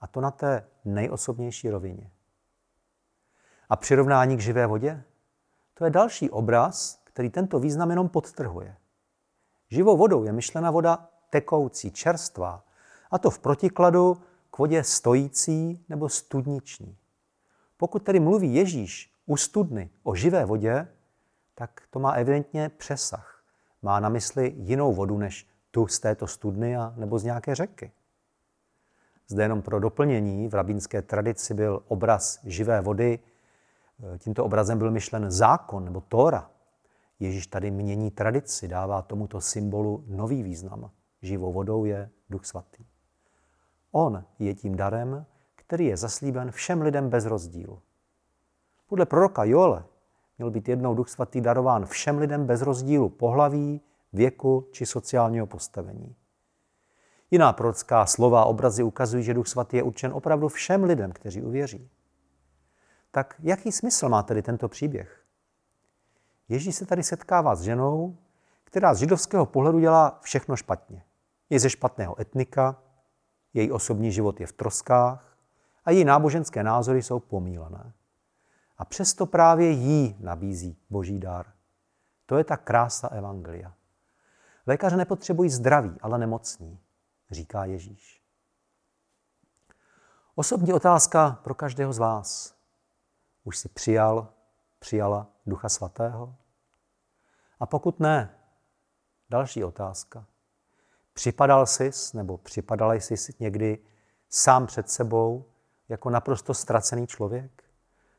a 0.00 0.06
to 0.06 0.20
na 0.20 0.30
té 0.30 0.66
nejosobnější 0.84 1.70
rovině. 1.70 2.10
A 3.68 3.76
přirovnání 3.76 4.36
k 4.36 4.40
živé 4.40 4.66
vodě? 4.66 5.04
To 5.74 5.84
je 5.84 5.90
další 5.90 6.30
obraz, 6.30 7.02
který 7.04 7.30
tento 7.30 7.58
význam 7.58 7.90
jenom 7.90 8.08
podtrhuje. 8.08 8.76
Živou 9.70 9.96
vodou 9.96 10.24
je 10.24 10.32
myšlena 10.32 10.70
voda 10.70 11.08
tekoucí, 11.30 11.90
čerstvá, 11.90 12.64
a 13.10 13.18
to 13.18 13.30
v 13.30 13.38
protikladu 13.38 14.22
k 14.50 14.58
vodě 14.58 14.84
stojící 14.84 15.84
nebo 15.88 16.08
studniční. 16.08 16.96
Pokud 17.76 18.02
tedy 18.02 18.20
mluví 18.20 18.54
Ježíš 18.54 19.14
u 19.26 19.36
studny 19.36 19.90
o 20.02 20.14
živé 20.14 20.44
vodě, 20.44 20.88
tak 21.54 21.82
to 21.90 21.98
má 21.98 22.12
evidentně 22.12 22.68
přesah. 22.68 23.31
Má 23.82 24.00
na 24.00 24.08
mysli 24.08 24.54
jinou 24.56 24.94
vodu 24.94 25.18
než 25.18 25.48
tu 25.70 25.86
z 25.86 26.00
této 26.00 26.26
studny 26.26 26.76
a 26.76 26.94
nebo 26.96 27.18
z 27.18 27.24
nějaké 27.24 27.54
řeky. 27.54 27.92
Zde 29.28 29.42
jenom 29.42 29.62
pro 29.62 29.80
doplnění 29.80 30.48
v 30.48 30.54
rabínské 30.54 31.02
tradici 31.02 31.54
byl 31.54 31.82
obraz 31.88 32.40
živé 32.44 32.80
vody. 32.80 33.18
Tímto 34.18 34.44
obrazem 34.44 34.78
byl 34.78 34.90
myšlen 34.90 35.30
zákon 35.30 35.84
nebo 35.84 36.00
Tóra. 36.00 36.50
Ježíš 37.20 37.46
tady 37.46 37.70
mění 37.70 38.10
tradici, 38.10 38.68
dává 38.68 39.02
tomuto 39.02 39.40
symbolu 39.40 40.04
nový 40.06 40.42
význam. 40.42 40.90
Živou 41.22 41.52
vodou 41.52 41.84
je 41.84 42.10
Duch 42.30 42.46
Svatý. 42.46 42.84
On 43.92 44.24
je 44.38 44.54
tím 44.54 44.76
darem, 44.76 45.26
který 45.54 45.86
je 45.86 45.96
zaslíben 45.96 46.50
všem 46.50 46.82
lidem 46.82 47.10
bez 47.10 47.24
rozdílu. 47.24 47.82
Podle 48.86 49.06
proroka 49.06 49.44
Joele 49.44 49.84
měl 50.38 50.50
být 50.50 50.68
jednou 50.68 50.94
Duch 50.94 51.08
Svatý 51.08 51.40
darován 51.40 51.86
všem 51.86 52.18
lidem 52.18 52.46
bez 52.46 52.62
rozdílu 52.62 53.08
pohlaví, 53.08 53.80
věku 54.12 54.68
či 54.72 54.86
sociálního 54.86 55.46
postavení. 55.46 56.16
Jiná 57.30 57.52
prorocká 57.52 58.06
slova 58.06 58.42
a 58.42 58.44
obrazy 58.44 58.82
ukazují, 58.82 59.24
že 59.24 59.34
Duch 59.34 59.48
Svatý 59.48 59.76
je 59.76 59.82
určen 59.82 60.12
opravdu 60.12 60.48
všem 60.48 60.84
lidem, 60.84 61.12
kteří 61.12 61.42
uvěří. 61.42 61.90
Tak 63.10 63.34
jaký 63.38 63.72
smysl 63.72 64.08
má 64.08 64.22
tedy 64.22 64.42
tento 64.42 64.68
příběh? 64.68 65.24
Ježíš 66.48 66.76
se 66.76 66.86
tady 66.86 67.02
setkává 67.02 67.54
s 67.54 67.62
ženou, 67.62 68.16
která 68.64 68.94
z 68.94 68.98
židovského 68.98 69.46
pohledu 69.46 69.80
dělá 69.80 70.18
všechno 70.22 70.56
špatně. 70.56 71.04
Je 71.50 71.60
ze 71.60 71.70
špatného 71.70 72.20
etnika, 72.20 72.82
její 73.54 73.72
osobní 73.72 74.12
život 74.12 74.40
je 74.40 74.46
v 74.46 74.52
troskách 74.52 75.36
a 75.84 75.90
její 75.90 76.04
náboženské 76.04 76.62
názory 76.62 77.02
jsou 77.02 77.20
pomílené. 77.20 77.92
A 78.82 78.84
přesto 78.84 79.26
právě 79.26 79.70
jí 79.70 80.16
nabízí 80.20 80.76
boží 80.90 81.18
dar. 81.18 81.52
To 82.26 82.38
je 82.38 82.44
ta 82.44 82.56
krása 82.56 83.08
Evangelia. 83.08 83.74
Lékaře 84.66 84.96
nepotřebují 84.96 85.50
zdraví, 85.50 85.96
ale 86.00 86.18
nemocní, 86.18 86.80
říká 87.30 87.64
Ježíš. 87.64 88.22
Osobní 90.34 90.72
otázka 90.72 91.40
pro 91.44 91.54
každého 91.54 91.92
z 91.92 91.98
vás. 91.98 92.54
Už 93.44 93.58
si 93.58 93.68
přijal, 93.68 94.28
přijala 94.78 95.26
Ducha 95.46 95.68
Svatého? 95.68 96.36
A 97.60 97.66
pokud 97.66 98.00
ne, 98.00 98.38
další 99.30 99.64
otázka. 99.64 100.26
Připadal 101.12 101.66
jsi 101.66 101.90
nebo 102.14 102.38
připadal 102.38 102.92
jsi 102.92 103.14
někdy 103.40 103.78
sám 104.28 104.66
před 104.66 104.90
sebou 104.90 105.44
jako 105.88 106.10
naprosto 106.10 106.54
ztracený 106.54 107.06
člověk? 107.06 107.62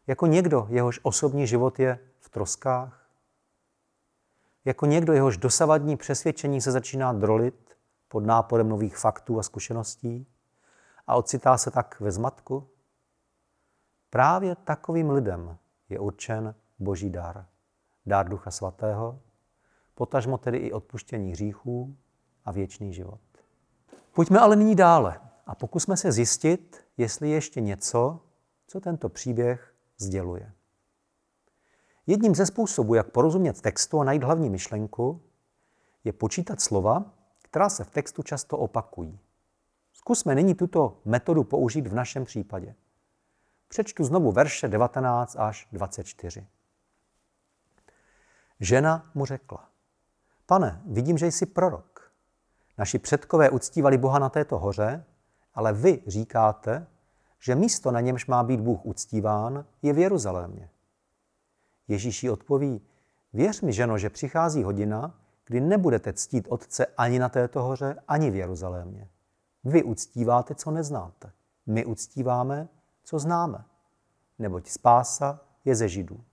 Jako 0.08 0.28
někdo, 0.28 0.68
jehož 0.70 1.00
osobní 1.04 1.48
život 1.48 1.80
je 1.80 2.00
v 2.20 2.30
troskách? 2.30 3.10
Jako 4.66 4.86
někdo, 4.86 5.14
jehož 5.14 5.38
dosavadní 5.38 5.98
přesvědčení 5.98 6.62
se 6.62 6.72
začíná 6.72 7.14
drolit 7.14 7.78
pod 8.08 8.26
náporem 8.26 8.70
nových 8.70 8.98
faktů 8.98 9.40
a 9.40 9.44
zkušeností 9.44 10.28
a 11.08 11.16
ocitá 11.16 11.58
se 11.58 11.72
tak 11.72 12.00
ve 12.00 12.12
zmatku? 12.12 12.70
Právě 14.10 14.56
takovým 14.56 15.10
lidem 15.10 15.58
je 15.90 16.00
určen 16.00 16.56
Boží 16.80 17.10
dar. 17.10 17.46
Dár 18.06 18.30
Ducha 18.30 18.52
Svatého, 18.52 19.20
potažmo 19.96 20.38
tedy 20.38 20.58
i 20.58 20.72
odpuštění 20.72 21.32
hříchů 21.32 21.98
a 22.46 22.52
věčný 22.52 22.94
život. 22.94 23.20
Pojďme 24.14 24.40
ale 24.40 24.56
nyní 24.56 24.76
dále 24.76 25.20
a 25.46 25.56
pokusme 25.56 25.98
se 25.98 26.12
zjistit, 26.12 26.88
jestli 26.98 27.30
je 27.30 27.36
ještě 27.36 27.62
něco, 27.62 28.20
co 28.68 28.80
tento 28.82 29.10
příběh 29.10 29.73
sděluje. 29.98 30.52
Jedním 32.08 32.36
ze 32.36 32.46
způsobů, 32.46 32.94
jak 32.96 33.12
porozumět 33.12 33.62
textu 33.62 34.00
a 34.00 34.04
najít 34.04 34.24
hlavní 34.24 34.50
myšlenku, 34.50 35.22
je 36.04 36.14
počítat 36.14 36.62
slova, 36.62 37.14
která 37.42 37.70
se 37.70 37.84
v 37.84 37.90
textu 37.90 38.24
často 38.24 38.58
opakují. 38.58 39.20
Zkusme 39.94 40.36
nyní 40.36 40.56
tuto 40.56 41.02
metodu 41.06 41.44
použít 41.44 41.88
v 41.88 41.94
našem 41.94 42.26
případě. 42.26 42.76
Přečtu 43.68 44.04
znovu 44.04 44.32
verše 44.32 44.68
19 44.68 45.36
až 45.40 45.68
24. 45.72 46.48
Žena 48.60 49.12
mu 49.14 49.26
řekla, 49.26 49.70
pane, 50.46 50.82
vidím, 50.86 51.18
že 51.18 51.28
jsi 51.28 51.46
prorok. 51.46 52.12
Naši 52.78 53.00
předkové 53.00 53.50
uctívali 53.50 53.98
Boha 53.98 54.20
na 54.20 54.30
této 54.30 54.60
hoře, 54.60 55.06
ale 55.54 55.74
vy 55.74 56.04
říkáte, 56.08 56.88
že 57.44 57.56
místo, 57.56 57.92
na 57.92 58.00
němž 58.00 58.26
má 58.26 58.44
být 58.44 58.60
Bůh 58.60 58.86
uctíván, 58.86 59.66
je 59.82 59.94
v 59.94 59.98
Jeruzalémě. 59.98 60.70
Ježíš 61.88 62.24
jí 62.24 62.30
odpoví, 62.30 62.82
věř 63.34 63.62
mi, 63.62 63.74
ženo, 63.74 63.98
že 63.98 64.10
přichází 64.10 64.64
hodina, 64.64 65.20
kdy 65.46 65.62
nebudete 65.62 66.14
ctít 66.14 66.48
Otce 66.50 66.86
ani 66.86 67.20
na 67.20 67.30
této 67.30 67.64
hoře, 67.64 67.96
ani 68.08 68.32
v 68.32 68.36
Jeruzalémě. 68.36 69.10
Vy 69.64 69.84
uctíváte, 69.84 70.56
co 70.56 70.72
neznáte. 70.72 71.32
My 71.66 71.86
uctíváme, 71.86 72.68
co 73.04 73.20
známe. 73.20 73.66
Neboť 74.40 74.70
spása 74.70 75.40
je 75.66 75.76
ze 75.76 75.90
Židů. 75.90 76.24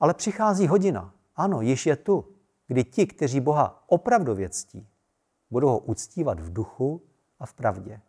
Ale 0.00 0.14
přichází 0.14 0.66
hodina, 0.66 1.14
ano, 1.36 1.60
již 1.60 1.86
je 1.86 1.96
tu, 1.96 2.28
kdy 2.66 2.84
ti, 2.84 3.06
kteří 3.06 3.40
Boha 3.40 3.84
opravdu 3.86 4.36
ctí, 4.48 4.88
budou 5.50 5.68
ho 5.68 5.78
uctívat 5.78 6.40
v 6.40 6.52
duchu 6.52 7.02
a 7.38 7.46
v 7.46 7.54
pravdě. 7.54 8.00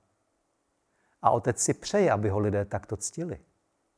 A 1.22 1.32
otec 1.32 1.60
si 1.60 1.74
přeje, 1.74 2.12
aby 2.12 2.30
ho 2.30 2.40
lidé 2.40 2.66
takto 2.66 2.98
ctili. 2.98 3.40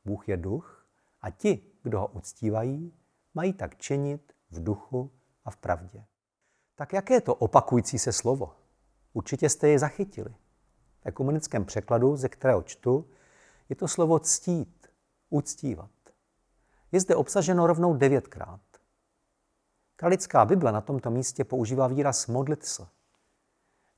Bůh 0.04 0.28
je 0.28 0.36
duch 0.36 0.86
a 1.20 1.30
ti, 1.30 1.62
kdo 1.82 2.00
ho 2.00 2.06
uctívají, 2.06 2.94
mají 3.34 3.52
tak 3.52 3.76
činit 3.76 4.32
v 4.50 4.64
duchu 4.64 5.10
a 5.44 5.50
v 5.50 5.56
pravdě. 5.56 6.04
Tak 6.74 6.92
jaké 6.92 7.14
je 7.14 7.20
to 7.20 7.34
opakující 7.34 7.98
se 7.98 8.12
slovo? 8.12 8.56
Určitě 9.12 9.48
jste 9.48 9.68
je 9.68 9.78
zachytili. 9.78 10.34
V 11.00 11.06
ekumenickém 11.06 11.64
překladu, 11.64 12.16
ze 12.16 12.28
kterého 12.28 12.62
čtu, 12.62 13.10
je 13.68 13.76
to 13.76 13.88
slovo 13.88 14.18
ctít, 14.18 14.86
uctívat. 15.30 15.90
Je 16.92 17.00
zde 17.00 17.16
obsaženo 17.16 17.66
rovnou 17.66 17.94
devětkrát. 17.94 18.60
Kralická 19.96 20.44
Bible 20.44 20.72
na 20.72 20.80
tomto 20.80 21.10
místě 21.10 21.44
používá 21.44 21.86
výraz 21.86 22.26
modlit 22.26 22.64
se, 22.64 22.86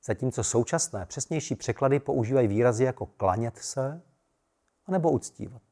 zatímco 0.04 0.44
současné 0.44 1.06
přesnější 1.06 1.54
překlady 1.54 2.00
používají 2.00 2.48
výrazy 2.48 2.84
jako 2.84 3.06
klanět 3.06 3.58
se 3.58 4.02
anebo 4.86 5.10
uctívat. 5.10 5.62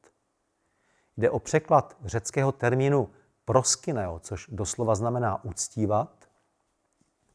Jde 1.17 1.29
o 1.29 1.39
překlad 1.39 1.97
řeckého 2.05 2.51
termínu 2.51 3.09
proskyneo, 3.45 4.19
což 4.19 4.47
doslova 4.51 4.95
znamená 4.95 5.43
uctívat, 5.43 6.29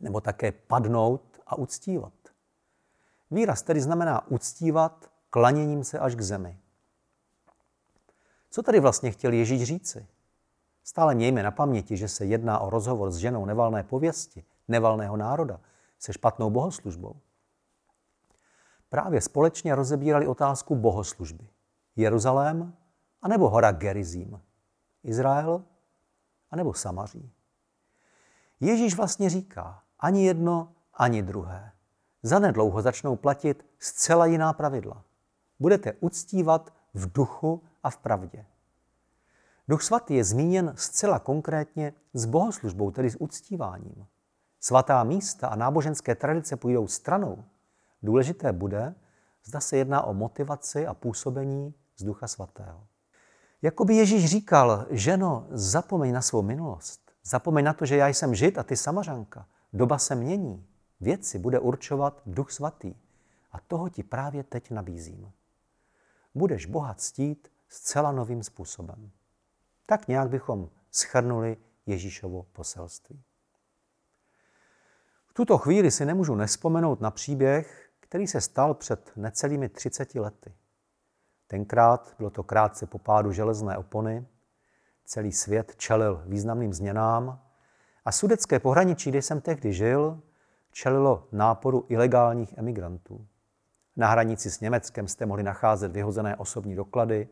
nebo 0.01 0.21
také 0.21 0.53
padnout 0.53 1.41
a 1.47 1.59
uctívat. 1.59 2.13
Výraz 3.31 3.63
tedy 3.63 3.81
znamená 3.81 4.31
uctívat 4.31 5.11
klaněním 5.31 5.85
se 5.85 5.99
až 5.99 6.15
k 6.15 6.21
zemi. 6.21 6.59
Co 8.51 8.63
tady 8.63 8.81
vlastně 8.81 9.11
chtěl 9.11 9.33
Ježíš 9.33 9.63
říci? 9.63 10.07
Stále 10.85 11.15
mějme 11.15 11.43
na 11.43 11.51
paměti, 11.51 11.97
že 11.97 12.09
se 12.09 12.25
jedná 12.25 12.59
o 12.59 12.71
rozhovor 12.71 13.11
s 13.11 13.17
ženou 13.17 13.45
nevalné 13.45 13.83
pověsti, 13.83 14.45
nevalného 14.69 15.17
národa, 15.17 15.61
se 15.99 16.13
špatnou 16.13 16.51
bohoslužbou. 16.51 17.17
Právě 18.89 19.21
společně 19.21 19.75
rozebírali 19.75 20.27
otázku 20.27 20.77
bohoslužby. 20.77 21.49
Jeruzalém 21.97 22.77
anebo 23.23 23.51
hora 23.51 23.73
Gerizím. 23.73 24.41
Izrael 25.03 25.65
anebo 26.51 26.75
Samaří. 26.75 27.33
Ježíš 28.61 28.97
vlastně 28.97 29.31
říká, 29.31 29.83
ani 29.99 30.27
jedno, 30.27 30.73
ani 30.95 31.23
druhé. 31.23 31.73
Zanedlouho 32.23 32.83
začnou 32.83 33.17
platit 33.17 33.67
zcela 33.79 34.27
jiná 34.27 34.53
pravidla. 34.53 35.05
Budete 35.59 35.93
uctívat 35.93 36.75
v 36.95 37.13
duchu 37.13 37.63
a 37.83 37.91
v 37.91 37.97
pravdě. 37.97 38.47
Duch 39.69 39.83
svatý 39.83 40.15
je 40.15 40.25
zmíněn 40.25 40.73
zcela 40.77 41.19
konkrétně 41.19 41.93
s 42.15 42.27
bohoslužbou, 42.27 42.91
tedy 42.91 43.11
s 43.11 43.21
uctíváním. 43.21 44.07
Svatá 44.67 45.05
místa 45.05 45.49
a 45.49 45.57
náboženské 45.57 46.15
tradice 46.15 46.57
půjdou 46.57 46.87
stranou. 46.87 47.45
Důležité 48.03 48.53
bude, 48.53 48.95
zda 49.45 49.61
se 49.61 49.77
jedná 49.77 50.03
o 50.03 50.15
motivaci 50.15 50.87
a 50.87 50.95
působení 50.95 51.75
z 51.97 52.03
Ducha 52.03 52.29
Svatého. 52.29 52.87
Jakoby 53.63 53.95
Ježíš 53.95 54.27
říkal, 54.31 54.87
ženo, 54.91 55.47
zapomeň 55.51 56.13
na 56.13 56.23
svou 56.23 56.43
minulost. 56.43 57.13
Zapomeň 57.25 57.65
na 57.65 57.73
to, 57.73 57.87
že 57.87 57.97
já 57.97 58.09
jsem 58.09 58.35
žid 58.35 58.59
a 58.59 58.63
ty 58.63 58.77
samařanka. 58.77 59.47
Doba 59.73 59.99
se 59.99 60.15
mění. 60.15 60.67
Věci 61.01 61.39
bude 61.39 61.59
určovat 61.59 62.23
Duch 62.27 62.51
Svatý. 62.51 62.95
A 63.53 63.61
toho 63.61 63.89
ti 63.89 64.03
právě 64.03 64.45
teď 64.45 64.71
nabízím. 64.71 65.33
Budeš 66.35 66.67
Boha 66.67 66.95
ctít 66.95 67.49
zcela 67.69 68.13
novým 68.13 68.43
způsobem. 68.43 69.11
Tak 69.87 70.09
nějak 70.09 70.29
bychom 70.29 70.69
schrnuli 70.91 71.57
Ježíšovo 71.87 72.47
poselství. 72.53 73.23
Tuto 75.37 75.59
chvíli 75.59 75.91
si 75.91 76.05
nemůžu 76.05 76.35
nespomenout 76.35 77.01
na 77.01 77.11
příběh, 77.11 77.91
který 78.01 78.27
se 78.27 78.41
stal 78.41 78.75
před 78.75 79.13
necelými 79.17 79.69
30 79.69 80.15
lety. 80.15 80.53
Tenkrát 81.47 82.15
bylo 82.19 82.31
to 82.31 82.43
krátce 82.43 82.87
po 82.87 82.99
pádu 82.99 83.33
železné 83.33 83.79
opony, 83.79 84.27
celý 85.05 85.33
svět 85.33 85.77
čelil 85.77 86.23
významným 86.27 86.73
změnám 86.73 87.43
a 88.05 88.13
sudecké 88.13 88.61
pohraničí, 88.61 89.11
kde 89.11 89.23
jsem 89.23 89.41
tehdy 89.41 89.73
žil, 89.73 90.21
čelilo 90.73 91.29
náporu 91.33 91.87
ilegálních 91.89 92.59
emigrantů. 92.59 93.27
Na 93.97 94.09
hranici 94.09 94.51
s 94.51 94.61
Německem 94.61 95.09
jste 95.09 95.27
mohli 95.27 95.43
nacházet 95.43 95.93
vyhozené 95.93 96.37
osobní 96.37 96.75
doklady, 96.75 97.29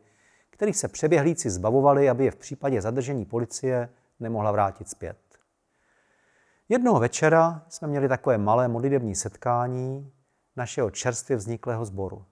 kterých 0.49 0.77
se 0.77 0.87
přeběhlíci 0.87 1.49
zbavovali, 1.49 2.09
aby 2.09 2.25
je 2.25 2.31
v 2.31 2.35
případě 2.35 2.81
zadržení 2.81 3.25
policie 3.25 3.89
nemohla 4.19 4.51
vrátit 4.51 4.89
zpět. 4.89 5.24
Jednoho 6.69 6.99
večera 6.99 7.65
jsme 7.69 7.87
měli 7.87 8.07
takové 8.07 8.37
malé 8.37 8.67
modlitební 8.67 9.15
setkání 9.15 10.11
našeho 10.55 10.91
čerstvě 10.91 11.37
vzniklého 11.37 11.85
sboru. 11.85 12.25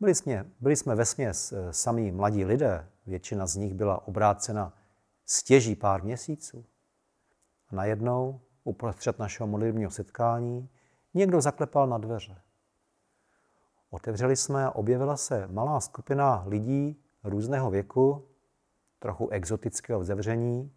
Byli 0.00 0.14
jsme, 0.14 0.50
byli 0.60 0.76
jsme 0.76 0.94
ve 0.94 1.04
směs 1.04 1.52
eh, 1.52 1.72
samí 1.72 2.12
mladí 2.12 2.44
lidé, 2.44 2.88
většina 3.06 3.46
z 3.46 3.56
nich 3.56 3.74
byla 3.74 4.08
obrácena 4.08 4.72
stěží 5.26 5.76
pár 5.76 6.02
měsíců. 6.04 6.64
A 7.68 7.76
najednou, 7.76 8.40
uprostřed 8.64 9.18
našeho 9.18 9.46
modlitebního 9.46 9.90
setkání, 9.90 10.68
někdo 11.14 11.40
zaklepal 11.40 11.86
na 11.86 11.98
dveře. 11.98 12.36
Otevřeli 13.90 14.36
jsme 14.36 14.64
a 14.64 14.70
objevila 14.70 15.16
se 15.16 15.48
malá 15.48 15.80
skupina 15.80 16.44
lidí 16.46 17.02
různého 17.24 17.70
věku, 17.70 18.28
trochu 18.98 19.28
exotického 19.28 20.00
vzevření 20.00 20.72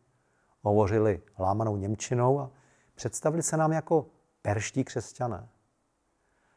hovořili 0.62 1.22
lámanou 1.40 1.76
Němčinou 1.76 2.40
a 2.40 2.52
představili 2.96 3.44
se 3.44 3.58
nám 3.58 3.72
jako 3.72 4.06
perští 4.42 4.84
křesťané. 4.84 5.50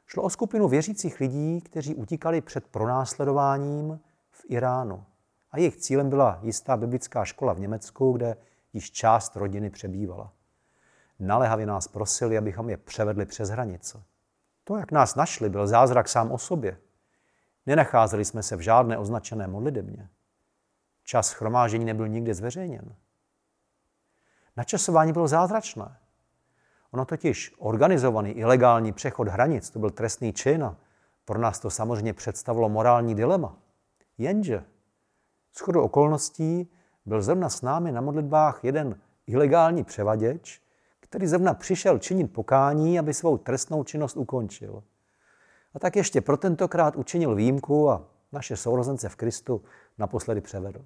Šlo 0.07 0.23
o 0.23 0.31
skupinu 0.31 0.69
věřících 0.69 1.21
lidí, 1.21 1.61
kteří 1.61 1.95
utíkali 1.95 2.41
před 2.41 2.67
pronásledováním 2.67 4.01
v 4.31 4.45
Iránu. 4.49 5.05
A 5.51 5.59
jejich 5.59 5.77
cílem 5.77 6.11
byla 6.11 6.39
jistá 6.43 6.77
biblická 6.77 7.25
škola 7.25 7.53
v 7.53 7.61
Německu, 7.61 8.13
kde 8.13 8.37
již 8.73 8.91
část 8.91 9.37
rodiny 9.37 9.71
přebývala. 9.71 10.33
Naléhavě 11.19 11.67
nás 11.67 11.89
prosili, 11.89 12.39
abychom 12.39 12.71
je 12.71 12.77
převedli 12.77 13.27
přes 13.27 13.49
hranice. 13.49 14.03
To, 14.65 14.77
jak 14.77 14.93
nás 14.93 15.15
našli, 15.15 15.49
byl 15.49 15.67
zázrak 15.67 16.09
sám 16.09 16.33
o 16.33 16.39
sobě. 16.39 16.79
Nenacházeli 17.67 18.25
jsme 18.25 18.43
se 18.43 18.57
v 18.57 18.61
žádné 18.61 18.99
označené 18.99 19.47
modlitebně. 19.47 20.09
Čas 21.05 21.27
schromážení 21.27 21.85
nebyl 21.85 22.09
nikde 22.09 22.35
zveřejněn. 22.35 22.95
Načasování 24.57 25.13
bylo 25.13 25.29
zázračné. 25.29 25.97
Ono 26.91 27.05
totiž 27.05 27.55
organizovaný 27.59 28.31
ilegální 28.31 28.93
přechod 28.93 29.29
hranic, 29.29 29.71
to 29.71 29.79
byl 29.79 29.91
trestný 29.91 30.33
čin 30.33 30.65
a 30.65 30.77
pro 31.25 31.39
nás 31.39 31.61
to 31.61 31.71
samozřejmě 31.71 32.13
představilo 32.13 32.69
morální 32.69 33.15
dilema. 33.15 33.57
Jenže 34.19 34.65
shodou 35.59 35.83
okolností 35.83 36.71
byl 37.07 37.23
zrovna 37.23 37.49
s 37.49 37.63
námi 37.63 37.93
na 37.93 38.01
modlitbách 38.01 38.65
jeden 38.65 39.01
ilegální 39.27 39.85
převaděč, 39.85 40.63
který 41.01 41.27
zrovna 41.27 41.55
přišel 41.55 41.99
činit 41.99 42.33
pokání, 42.33 42.99
aby 42.99 43.15
svou 43.15 43.39
trestnou 43.39 43.85
činnost 43.85 44.17
ukončil. 44.17 44.83
A 45.75 45.79
tak 45.79 45.97
ještě 45.97 46.21
pro 46.21 46.37
tentokrát 46.37 46.97
učinil 46.97 47.35
výjimku 47.35 47.91
a 47.91 48.05
naše 48.33 48.57
sourozence 48.57 49.09
v 49.09 49.17
Kristu 49.17 49.63
naposledy 49.99 50.41
převedl. 50.41 50.85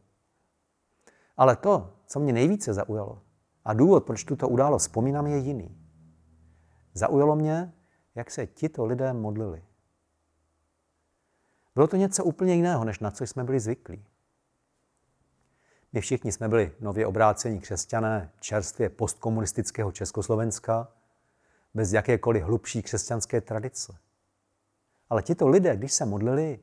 Ale 1.36 1.56
to, 1.56 1.90
co 2.06 2.20
mě 2.20 2.32
nejvíce 2.32 2.74
zaujalo, 2.74 3.20
a 3.64 3.72
důvod, 3.72 4.04
proč 4.04 4.24
tuto 4.24 4.48
událost 4.48 4.82
vzpomínám, 4.82 5.26
je 5.26 5.38
jiný. 5.38 5.78
Zaujalo 6.94 7.36
mě, 7.36 7.72
jak 8.14 8.30
se 8.30 8.46
tito 8.46 8.84
lidé 8.84 9.12
modlili. 9.12 9.62
Bylo 11.74 11.86
to 11.86 11.96
něco 11.96 12.24
úplně 12.24 12.54
jiného, 12.54 12.84
než 12.84 12.98
na 12.98 13.10
co 13.10 13.24
jsme 13.24 13.44
byli 13.44 13.60
zvyklí. 13.60 14.04
My 15.92 16.00
všichni 16.00 16.32
jsme 16.32 16.48
byli 16.48 16.72
nově 16.80 17.06
obrácení 17.06 17.60
křesťané 17.60 18.32
čerstvě 18.40 18.88
postkomunistického 18.88 19.92
Československa, 19.92 20.88
bez 21.74 21.92
jakékoliv 21.92 22.44
hlubší 22.44 22.82
křesťanské 22.82 23.40
tradice. 23.40 23.96
Ale 25.10 25.22
tito 25.22 25.48
lidé, 25.48 25.76
když 25.76 25.92
se 25.92 26.04
modlili, 26.04 26.60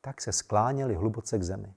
tak 0.00 0.20
se 0.20 0.32
skláněli 0.32 0.94
hluboce 0.94 1.38
k 1.38 1.42
zemi. 1.42 1.74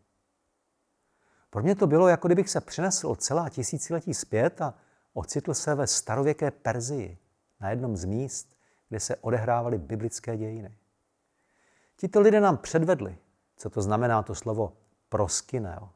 Pro 1.54 1.64
mě 1.64 1.76
to 1.76 1.88
bylo, 1.88 2.08
jako 2.08 2.28
kdybych 2.28 2.50
se 2.50 2.62
přinesl 2.62 3.16
celá 3.16 3.50
tisíciletí 3.50 4.14
zpět 4.14 4.62
a 4.62 4.74
ocitl 5.14 5.54
se 5.54 5.76
ve 5.76 5.88
starověké 5.88 6.52
Perzii, 6.52 7.18
na 7.60 7.70
jednom 7.70 7.98
z 7.98 8.06
míst, 8.06 8.58
kde 8.90 9.00
se 9.00 9.16
odehrávaly 9.16 9.78
biblické 9.78 10.38
dějiny. 10.38 10.78
Tito 11.96 12.22
lidé 12.22 12.42
nám 12.42 12.58
předvedli, 12.58 13.18
co 13.58 13.70
to 13.70 13.82
znamená 13.82 14.24
to 14.24 14.36
slovo 14.36 14.78
proskyneo. 15.10 15.90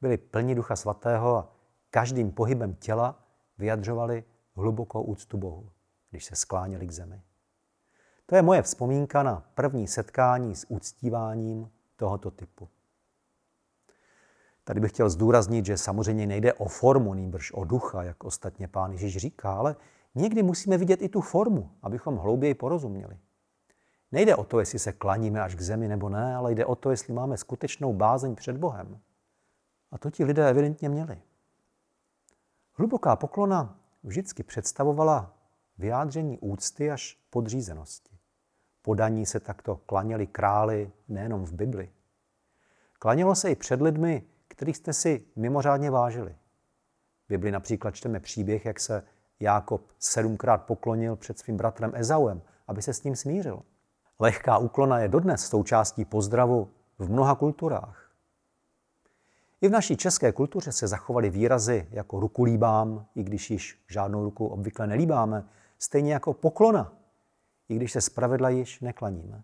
Byli 0.00 0.16
plní 0.16 0.54
ducha 0.54 0.76
svatého 0.76 1.36
a 1.36 1.52
každým 1.90 2.32
pohybem 2.32 2.74
těla 2.74 3.24
vyjadřovali 3.58 4.24
hlubokou 4.54 5.02
úctu 5.02 5.36
Bohu, 5.36 5.70
když 6.10 6.24
se 6.24 6.36
skláněli 6.36 6.86
k 6.86 6.92
zemi. 6.92 7.22
To 8.26 8.36
je 8.36 8.42
moje 8.42 8.62
vzpomínka 8.62 9.22
na 9.22 9.44
první 9.54 9.88
setkání 9.88 10.54
s 10.54 10.70
úctíváním 10.70 11.70
tohoto 11.96 12.30
typu. 12.30 12.68
Tady 14.64 14.80
bych 14.80 14.92
chtěl 14.92 15.10
zdůraznit, 15.10 15.66
že 15.66 15.78
samozřejmě 15.78 16.26
nejde 16.26 16.52
o 16.52 16.68
formu, 16.68 17.14
nýbrž 17.14 17.52
o 17.52 17.64
ducha, 17.64 18.02
jak 18.02 18.24
ostatně 18.24 18.68
pán 18.68 18.92
Ježíš 18.92 19.16
říká, 19.16 19.54
ale 19.54 19.76
někdy 20.14 20.42
musíme 20.42 20.78
vidět 20.78 21.02
i 21.02 21.08
tu 21.08 21.20
formu, 21.20 21.70
abychom 21.82 22.16
hlouběji 22.16 22.54
porozuměli. 22.54 23.18
Nejde 24.12 24.36
o 24.36 24.44
to, 24.44 24.60
jestli 24.60 24.78
se 24.78 24.92
klaníme 24.92 25.42
až 25.42 25.54
k 25.54 25.60
zemi 25.60 25.88
nebo 25.88 26.08
ne, 26.08 26.36
ale 26.36 26.52
jde 26.52 26.66
o 26.66 26.74
to, 26.74 26.90
jestli 26.90 27.12
máme 27.12 27.36
skutečnou 27.36 27.92
bázeň 27.92 28.34
před 28.34 28.56
Bohem. 28.56 29.00
A 29.90 29.98
to 29.98 30.10
ti 30.10 30.24
lidé 30.24 30.48
evidentně 30.50 30.88
měli. 30.88 31.22
Hluboká 32.72 33.16
poklona 33.16 33.78
vždycky 34.02 34.42
představovala 34.42 35.34
vyjádření 35.78 36.38
úcty 36.38 36.90
až 36.90 37.18
podřízenosti. 37.30 38.18
Podaní 38.82 39.26
se 39.26 39.40
takto 39.40 39.76
klaněli 39.76 40.26
králi 40.26 40.92
nejenom 41.08 41.44
v 41.44 41.52
Bibli. 41.52 41.90
Klanělo 42.98 43.34
se 43.34 43.50
i 43.50 43.54
před 43.54 43.80
lidmi, 43.80 44.22
kterých 44.52 44.76
jste 44.76 44.92
si 44.92 45.24
mimořádně 45.36 45.90
vážili. 45.90 46.36
V 47.24 47.28
Bibli 47.28 47.50
například 47.50 47.90
čteme 47.90 48.20
příběh, 48.20 48.64
jak 48.64 48.80
se 48.80 49.02
Jákob 49.40 49.82
sedmkrát 49.98 50.62
poklonil 50.62 51.16
před 51.16 51.38
svým 51.38 51.56
bratrem 51.56 51.92
Ezauem, 51.94 52.42
aby 52.66 52.82
se 52.82 52.94
s 52.94 53.02
ním 53.02 53.16
smířil. 53.16 53.62
Lehká 54.18 54.58
úklona 54.58 54.98
je 54.98 55.08
dodnes 55.08 55.46
součástí 55.46 56.04
pozdravu 56.04 56.70
v 56.98 57.10
mnoha 57.10 57.34
kulturách. 57.34 58.10
I 59.60 59.68
v 59.68 59.72
naší 59.72 59.96
české 59.96 60.32
kultuře 60.32 60.72
se 60.72 60.88
zachovaly 60.88 61.30
výrazy 61.30 61.88
jako 61.90 62.20
ruku 62.20 62.44
líbám, 62.44 63.06
i 63.14 63.22
když 63.22 63.50
již 63.50 63.84
žádnou 63.88 64.24
ruku 64.24 64.46
obvykle 64.46 64.86
nelíbáme, 64.86 65.48
stejně 65.78 66.12
jako 66.12 66.32
poklona, 66.32 66.92
i 67.68 67.76
když 67.76 67.92
se 67.92 68.00
zpravidla 68.00 68.48
již 68.48 68.80
neklaníme. 68.80 69.42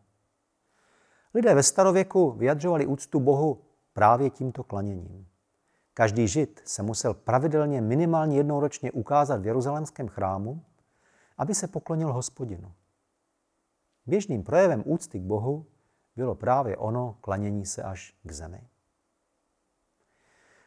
Lidé 1.34 1.54
ve 1.54 1.62
starověku 1.62 2.30
vyjadřovali 2.30 2.86
úctu 2.86 3.20
Bohu 3.20 3.67
právě 3.98 4.30
tímto 4.30 4.64
klaněním. 4.64 5.26
Každý 5.94 6.28
žid 6.28 6.62
se 6.64 6.82
musel 6.82 7.14
pravidelně 7.14 7.80
minimálně 7.80 8.36
jednou 8.36 8.60
ročně 8.60 8.92
ukázat 8.92 9.40
v 9.40 9.46
jeruzalémském 9.46 10.08
chrámu, 10.08 10.64
aby 11.38 11.54
se 11.54 11.68
poklonil 11.68 12.12
hospodinu. 12.12 12.72
Běžným 14.06 14.42
projevem 14.42 14.82
úcty 14.86 15.18
k 15.18 15.22
Bohu 15.22 15.66
bylo 16.16 16.34
právě 16.34 16.76
ono 16.76 17.18
klanění 17.20 17.66
se 17.66 17.82
až 17.82 18.14
k 18.22 18.32
zemi. 18.32 18.68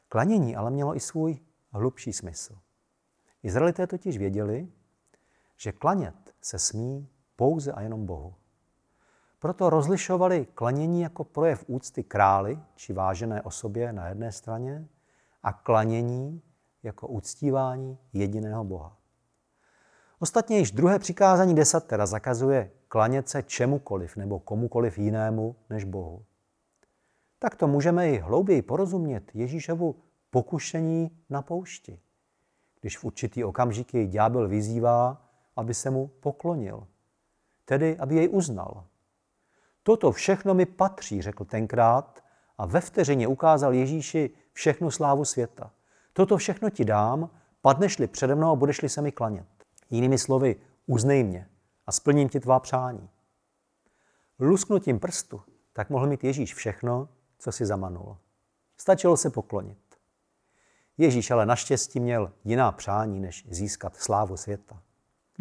Klanění 0.10 0.56
ale 0.56 0.72
mělo 0.72 0.96
i 0.96 1.00
svůj 1.00 1.40
hlubší 1.70 2.14
smysl. 2.14 2.58
Izraelité 3.44 3.88
totiž 3.88 4.18
věděli, 4.18 4.68
že 5.58 5.72
klanět 5.72 6.36
se 6.42 6.60
smí 6.60 7.10
pouze 7.36 7.72
a 7.72 7.82
jenom 7.82 8.06
Bohu. 8.06 8.41
Proto 9.42 9.70
rozlišovali 9.70 10.46
klanění 10.46 11.02
jako 11.02 11.24
projev 11.24 11.64
úcty 11.68 12.04
králi 12.04 12.60
či 12.76 12.94
vážené 12.94 13.42
osobě 13.42 13.94
na 13.94 14.08
jedné 14.08 14.32
straně 14.32 14.88
a 15.44 15.54
klanění 15.54 16.42
jako 16.84 17.08
uctívání 17.08 17.98
jediného 18.14 18.64
Boha. 18.64 18.98
Ostatně 20.20 20.58
již 20.58 20.72
druhé 20.72 21.00
přikázání 21.00 21.56
desatera 21.56 22.06
zakazuje 22.06 22.72
klanět 22.88 23.30
se 23.30 23.44
čemukoliv 23.44 24.16
nebo 24.16 24.40
komukoliv 24.40 24.98
jinému 24.98 25.56
než 25.70 25.84
Bohu. 25.84 26.26
Tak 27.40 27.56
to 27.56 27.68
můžeme 27.68 28.10
i 28.10 28.20
hlouběji 28.20 28.62
porozumět 28.62 29.32
Ježíšovu 29.34 29.96
pokušení 30.30 31.12
na 31.30 31.42
poušti, 31.42 32.00
když 32.82 32.98
v 32.98 33.04
určitý 33.04 33.44
okamžik 33.44 33.94
jej 33.94 34.08
ďábel 34.08 34.48
vyzývá, 34.48 35.30
aby 35.56 35.74
se 35.74 35.90
mu 35.90 36.08
poklonil, 36.08 36.88
tedy 37.66 37.98
aby 37.98 38.16
jej 38.16 38.30
uznal. 38.32 38.91
Toto 39.84 40.12
všechno 40.12 40.54
mi 40.54 40.66
patří, 40.66 41.22
řekl 41.22 41.46
tenkrát 41.46 42.24
a 42.58 42.66
ve 42.66 42.82
vteřině 42.82 43.28
ukázal 43.28 43.74
Ježíši 43.74 44.30
všechnu 44.54 44.92
slávu 44.92 45.26
světa. 45.26 45.72
Toto 46.14 46.38
všechno 46.38 46.70
ti 46.70 46.86
dám, 46.86 47.30
padneš-li 47.62 48.08
přede 48.08 48.36
mnou 48.36 48.52
a 48.52 48.56
budeš-li 48.56 48.90
se 48.90 49.02
mi 49.02 49.12
klanět. 49.12 49.48
Jinými 49.90 50.18
slovy, 50.18 50.56
uznej 50.86 51.24
mě 51.24 51.50
a 51.88 51.92
splním 51.92 52.30
ti 52.30 52.40
tvá 52.40 52.60
přání. 52.60 53.10
Lusknutím 54.40 55.00
prstu 55.00 55.42
tak 55.74 55.90
mohl 55.90 56.08
mít 56.08 56.24
Ježíš 56.24 56.54
všechno, 56.54 57.10
co 57.40 57.52
si 57.52 57.66
zamanul. 57.66 58.18
Stačilo 58.78 59.18
se 59.18 59.30
poklonit. 59.30 59.78
Ježíš 60.98 61.32
ale 61.32 61.46
naštěstí 61.46 62.00
měl 62.00 62.34
jiná 62.44 62.72
přání, 62.72 63.20
než 63.20 63.46
získat 63.50 63.96
slávu 63.96 64.38
světa. 64.38 64.82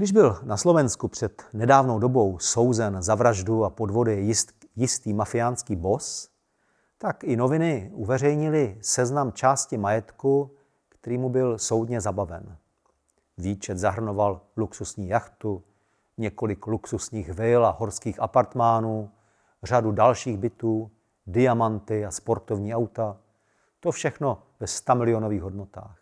Když 0.01 0.13
byl 0.13 0.39
na 0.43 0.57
Slovensku 0.57 1.09
před 1.09 1.43
nedávnou 1.53 1.99
dobou 1.99 2.39
souzen 2.39 3.03
za 3.03 3.15
vraždu 3.15 3.65
a 3.65 3.71
podvody 3.71 4.21
jist, 4.21 4.53
jistý 4.77 5.13
mafiánský 5.13 5.77
bos, 5.77 6.31
tak 6.99 7.25
i 7.25 7.37
noviny 7.37 7.91
uveřejnili 7.95 8.79
seznam 8.81 9.33
části 9.33 9.79
majetku, 9.79 10.51
který 10.89 11.19
mu 11.19 11.29
byl 11.29 11.59
soudně 11.59 12.01
zabaven. 12.01 12.57
Výčet 13.39 13.79
zahrnoval 13.79 14.41
luxusní 14.57 15.09
jachtu, 15.09 15.63
několik 16.19 16.67
luxusních 16.67 17.31
vil 17.31 17.67
a 17.67 17.71
horských 17.71 18.21
apartmánů, 18.21 19.11
řadu 19.63 19.93
dalších 19.93 20.39
bytů, 20.39 20.91
diamanty 21.27 22.07
a 22.07 22.11
sportovní 22.11 22.75
auta. 22.75 23.17
To 23.81 23.93
všechno 23.93 24.43
ve 24.61 24.67
100 24.67 24.95
milionových 24.95 25.43
hodnotách. 25.43 25.99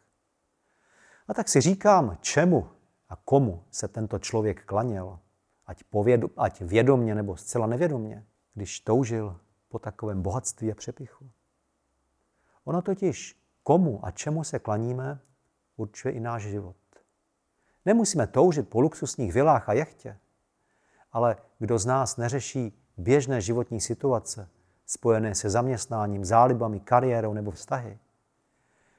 A 1.28 1.34
tak 1.34 1.48
si 1.48 1.61
říkám, 1.61 2.16
čemu 2.20 2.68
a 3.09 3.16
komu 3.16 3.64
se 3.71 3.88
tento 3.88 4.18
člověk 4.18 4.64
klaněl, 4.64 5.18
ať, 5.66 5.85
pověd, 5.85 6.21
ať 6.37 6.61
vědomně 6.61 7.14
nebo 7.14 7.37
zcela 7.37 7.66
nevědomně, 7.66 8.27
když 8.55 8.81
toužil 8.81 9.40
po 9.68 9.79
takovém 9.79 10.23
bohatství 10.23 10.73
a 10.73 10.75
přepichu. 10.75 11.31
Ono 12.64 12.83
totiž, 12.83 13.42
komu 13.62 14.07
a 14.07 14.11
čemu 14.11 14.44
se 14.44 14.59
klaníme, 14.59 15.21
určuje 15.77 16.12
i 16.12 16.21
náš 16.21 16.42
život. 16.42 16.77
Nemusíme 17.85 18.27
toužit 18.27 18.68
po 18.68 18.81
luxusních 18.81 19.33
vilách 19.33 19.68
a 19.68 19.73
jachtě, 19.73 20.18
ale 21.12 21.37
kdo 21.59 21.79
z 21.79 21.87
nás 21.87 22.16
neřeší 22.16 22.79
běžné 22.97 23.40
životní 23.40 23.81
situace, 23.81 24.49
spojené 24.87 25.35
se 25.35 25.51
zaměstnáním, 25.51 26.25
zálibami, 26.25 26.81
kariérou 26.81 27.33
nebo 27.33 27.51
vztahy. 27.51 27.99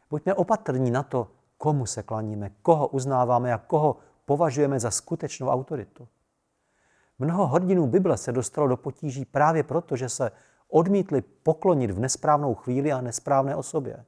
Buďme 0.09 0.33
opatrní 0.33 0.91
na 0.91 1.03
to, 1.03 1.31
komu 1.59 1.85
se 1.85 2.03
klaníme, 2.03 2.51
koho 2.61 2.87
uznáváme 2.87 3.53
a 3.53 3.57
koho 3.57 3.97
považujeme 4.25 4.79
za 4.79 4.91
skutečnou 4.91 5.47
autoritu. 5.47 6.07
Mnoho 7.19 7.47
hrdinů 7.47 7.87
Bible 7.87 8.17
se 8.17 8.31
dostalo 8.31 8.67
do 8.67 8.77
potíží 8.77 9.25
právě 9.25 9.63
proto, 9.63 9.95
že 9.95 10.09
se 10.09 10.31
odmítli 10.67 11.21
poklonit 11.21 11.91
v 11.91 11.99
nesprávnou 11.99 12.55
chvíli 12.55 12.91
a 12.91 13.01
nesprávné 13.01 13.55
osobě. 13.55 14.05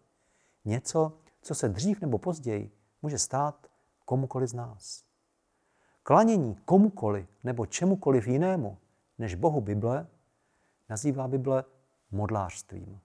Něco, 0.65 1.13
co 1.41 1.55
se 1.55 1.69
dřív 1.69 2.01
nebo 2.01 2.17
později 2.17 2.71
může 3.01 3.17
stát 3.17 3.67
komukoli 4.05 4.47
z 4.47 4.53
nás. 4.53 5.03
Klanění 6.03 6.55
komukoli 6.65 7.27
nebo 7.43 7.65
čemukoliv 7.65 8.27
jinému 8.27 8.77
než 9.17 9.35
Bohu 9.35 9.61
Bible 9.61 10.07
nazývá 10.89 11.27
Bible 11.27 11.63
modlářstvím. 12.11 12.99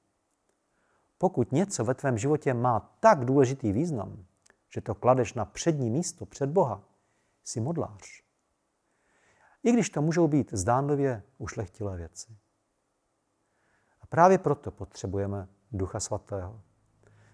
Pokud 1.18 1.52
něco 1.52 1.84
ve 1.84 1.94
tvém 1.94 2.18
životě 2.18 2.54
má 2.54 2.96
tak 3.00 3.24
důležitý 3.24 3.72
význam, 3.72 4.24
že 4.70 4.80
to 4.80 4.94
kladeš 4.94 5.34
na 5.34 5.44
přední 5.44 5.90
místo 5.90 6.26
před 6.26 6.50
Boha, 6.50 6.82
jsi 7.44 7.60
modlář. 7.60 8.22
I 9.64 9.72
když 9.72 9.90
to 9.90 10.02
můžou 10.02 10.28
být 10.28 10.52
zdánlivě 10.52 11.22
ušlechtilé 11.38 11.96
věci. 11.96 12.36
A 14.00 14.06
právě 14.06 14.38
proto 14.38 14.70
potřebujeme 14.70 15.48
Ducha 15.72 16.00
Svatého. 16.00 16.60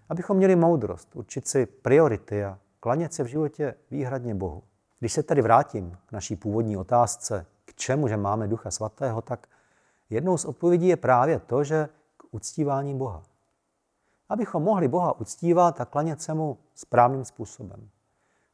Abychom 0.09 0.37
měli 0.37 0.55
moudrost, 0.55 1.15
určit 1.15 1.47
si 1.47 1.65
priority 1.65 2.43
a 2.43 2.59
klanět 2.79 3.13
se 3.13 3.23
v 3.23 3.27
životě 3.27 3.75
výhradně 3.91 4.35
Bohu. 4.35 4.63
Když 4.99 5.13
se 5.13 5.23
tedy 5.23 5.41
vrátím 5.41 5.97
k 6.05 6.11
naší 6.11 6.35
původní 6.35 6.77
otázce, 6.77 7.45
k 7.65 7.73
čemu, 7.73 8.07
že 8.07 8.17
máme 8.17 8.47
Ducha 8.47 8.71
Svatého, 8.71 9.21
tak 9.21 9.47
jednou 10.09 10.37
z 10.37 10.45
odpovědí 10.45 10.87
je 10.87 10.97
právě 10.97 11.39
to, 11.39 11.63
že 11.63 11.89
k 12.17 12.23
uctívání 12.31 12.97
Boha. 12.97 13.23
Abychom 14.29 14.63
mohli 14.63 14.87
Boha 14.87 15.19
uctívat 15.19 15.81
a 15.81 15.85
klanět 15.85 16.21
se 16.21 16.33
mu 16.33 16.57
správným 16.75 17.25
způsobem. 17.25 17.89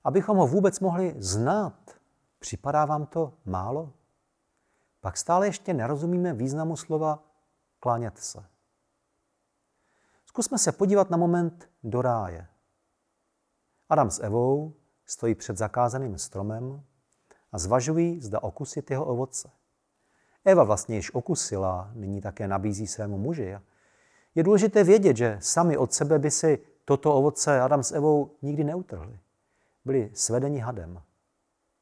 Abychom 0.04 0.38
ho 0.38 0.48
vůbec 0.48 0.80
mohli 0.80 1.16
znát. 1.18 1.92
Připadá 2.40 2.86
vám 2.86 3.06
to 3.06 3.34
málo? 3.46 3.94
Pak 5.02 5.18
stále 5.18 5.48
ještě 5.48 5.74
nerozumíme 5.74 6.34
významu 6.34 6.76
slova 6.76 7.24
klánět 7.80 8.18
se. 8.18 8.46
Zkusme 10.26 10.58
se 10.58 10.72
podívat 10.72 11.10
na 11.10 11.18
moment 11.18 11.70
do 11.84 12.02
ráje. 12.02 12.48
Adam 13.90 14.12
s 14.12 14.20
Evou 14.20 14.74
stojí 15.06 15.36
před 15.36 15.58
zakázaným 15.58 16.18
stromem 16.18 16.84
a 17.52 17.58
zvažují, 17.58 18.22
zda 18.22 18.44
okusit 18.44 18.92
jeho 18.92 19.06
ovoce. 19.06 19.52
Eva 20.46 20.64
vlastně 20.64 20.96
již 20.96 21.14
okusila, 21.14 21.92
nyní 21.94 22.22
také 22.22 22.48
nabízí 22.48 22.88
svému 22.88 23.18
muži. 23.18 23.58
Je 24.40 24.44
důležité 24.44 24.84
vědět, 24.84 25.18
že 25.18 25.38
sami 25.42 25.78
od 25.78 25.94
sebe 25.94 26.20
by 26.20 26.32
si 26.32 26.60
toto 26.86 27.16
ovoce 27.16 27.62
Adam 27.62 27.84
s 27.84 27.92
Evou 27.92 28.32
nikdy 28.42 28.64
neutrhli. 28.64 29.20
Byli 29.86 30.12
svedeni 30.14 30.60
hadem. 30.60 31.02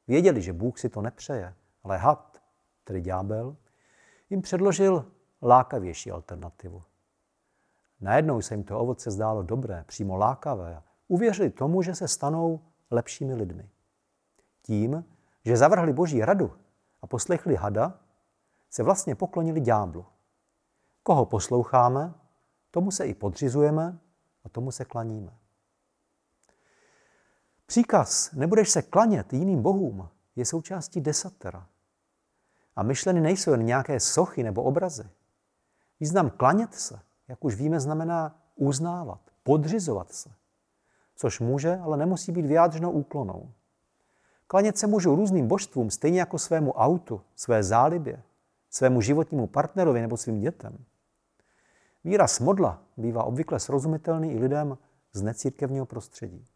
Věděli, 0.08 0.42
že 0.42 0.52
Bůh 0.52 0.78
si 0.78 0.88
to 0.88 1.02
nepřeje, 1.02 1.54
ale 1.84 1.98
had, 1.98 2.42
tedy 2.84 3.00
ďábel, 3.00 3.56
jim 4.30 4.42
předložil 4.42 5.06
lákavější 5.42 6.10
alternativu. 6.10 6.82
Najednou 8.00 8.42
se 8.42 8.54
jim 8.54 8.64
to 8.64 8.80
ovoce 8.80 9.10
zdálo 9.10 9.42
dobré, 9.42 9.84
přímo 9.86 10.16
lákavé 10.16 10.82
uvěřili 11.08 11.50
tomu, 11.50 11.82
že 11.82 11.94
se 11.94 12.08
stanou 12.08 12.60
lepšími 12.90 13.34
lidmi. 13.34 13.68
Tím, 14.62 15.04
že 15.44 15.56
zavrhli 15.56 15.92
boží 15.92 16.24
radu 16.24 16.52
a 17.02 17.06
poslechli 17.06 17.56
hada, 17.56 18.00
se 18.70 18.82
vlastně 18.82 19.14
poklonili 19.14 19.60
ďáblu. 19.60 20.06
Koho 21.02 21.26
posloucháme, 21.26 22.14
tomu 22.70 22.90
se 22.90 23.06
i 23.06 23.14
podřizujeme 23.14 23.98
a 24.44 24.48
tomu 24.48 24.70
se 24.70 24.84
klaníme. 24.84 25.32
Příkaz 27.66 28.32
nebudeš 28.32 28.70
se 28.70 28.82
klanět 28.82 29.32
jiným 29.32 29.62
bohům 29.62 30.08
je 30.36 30.44
součástí 30.44 31.00
desatera. 31.00 31.66
A 32.76 32.82
myšleny 32.82 33.20
nejsou 33.20 33.50
jen 33.50 33.64
nějaké 33.64 34.00
sochy 34.00 34.42
nebo 34.42 34.62
obrazy. 34.62 35.08
Význam 36.00 36.30
klanět 36.30 36.74
se, 36.74 37.00
jak 37.28 37.44
už 37.44 37.54
víme, 37.54 37.80
znamená 37.80 38.40
uznávat, 38.54 39.20
podřizovat 39.42 40.12
se. 40.12 40.30
Což 41.16 41.40
může, 41.40 41.76
ale 41.76 41.96
nemusí 41.96 42.32
být 42.32 42.46
vyjádřeno 42.46 42.92
úklonou. 42.92 43.50
Klanět 44.46 44.78
se 44.78 44.86
můžou 44.86 45.16
různým 45.16 45.48
božstvům, 45.48 45.90
stejně 45.90 46.20
jako 46.20 46.38
svému 46.38 46.72
autu, 46.72 47.20
své 47.36 47.62
zálibě, 47.62 48.22
svému 48.70 49.00
životnímu 49.00 49.46
partnerovi 49.46 50.00
nebo 50.00 50.16
svým 50.16 50.40
dětem. 50.40 50.84
Výraz 52.04 52.40
modla 52.40 52.82
bývá 52.96 53.24
obvykle 53.24 53.60
srozumitelný 53.60 54.32
i 54.32 54.38
lidem 54.38 54.78
z 55.12 55.22
necírkevního 55.22 55.86
prostředí. 55.86 56.46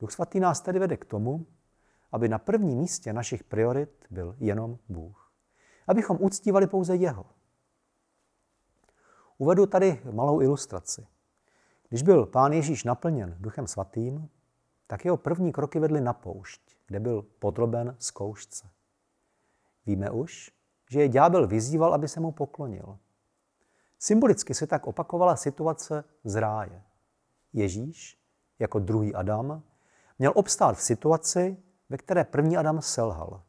Duch 0.00 0.12
svatý 0.12 0.40
nás 0.40 0.60
tedy 0.60 0.78
vede 0.78 0.96
k 0.96 1.04
tomu, 1.04 1.46
aby 2.12 2.28
na 2.28 2.38
prvním 2.38 2.78
místě 2.78 3.12
našich 3.12 3.44
priorit 3.44 4.06
byl 4.10 4.36
jenom 4.38 4.78
Bůh. 4.88 5.32
Abychom 5.86 6.18
uctívali 6.20 6.66
pouze 6.66 6.96
Jeho. 6.96 7.24
Uvedu 9.38 9.66
tady 9.66 10.02
malou 10.12 10.40
ilustraci. 10.40 11.06
Když 11.88 12.02
byl 12.02 12.26
pán 12.26 12.52
Ježíš 12.52 12.84
naplněn 12.84 13.36
Duchem 13.40 13.66
Svatým, 13.66 14.28
tak 14.86 15.04
jeho 15.04 15.16
první 15.16 15.52
kroky 15.52 15.78
vedly 15.78 16.00
na 16.00 16.12
poušť, 16.12 16.76
kde 16.86 17.00
byl 17.00 17.22
podroben 17.22 17.96
zkoušce. 17.98 18.70
Víme 19.86 20.10
už, 20.10 20.52
že 20.90 21.00
je 21.00 21.08
ďábel 21.08 21.46
vyzýval, 21.46 21.94
aby 21.94 22.08
se 22.08 22.20
mu 22.20 22.32
poklonil. 22.32 22.98
Symbolicky 24.06 24.54
se 24.54 24.66
tak 24.66 24.86
opakovala 24.86 25.36
situace 25.36 26.04
z 26.24 26.34
ráje. 26.40 26.82
Ježíš, 27.52 28.18
jako 28.58 28.78
druhý 28.78 29.14
Adam, 29.14 29.62
měl 30.18 30.32
obstát 30.34 30.72
v 30.76 30.82
situaci, 30.82 31.56
ve 31.88 31.96
které 31.96 32.24
první 32.24 32.56
Adam 32.56 32.82
selhal. 32.82 33.42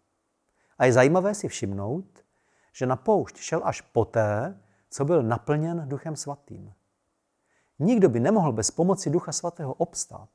A 0.78 0.86
je 0.86 0.94
zajímavé 0.94 1.36
si 1.36 1.48
všimnout, 1.48 2.06
že 2.74 2.86
na 2.86 2.96
poušť 2.96 3.38
šel 3.38 3.62
až 3.64 3.82
poté, 3.82 4.62
co 4.90 5.06
byl 5.06 5.24
naplněn 5.24 5.84
Duchem 5.90 6.16
Svatým. 6.16 6.74
Nikdo 7.80 8.10
by 8.10 8.20
nemohl 8.20 8.52
bez 8.52 8.72
pomoci 8.72 9.10
Ducha 9.10 9.32
Svatého 9.32 9.74
obstát. 9.74 10.30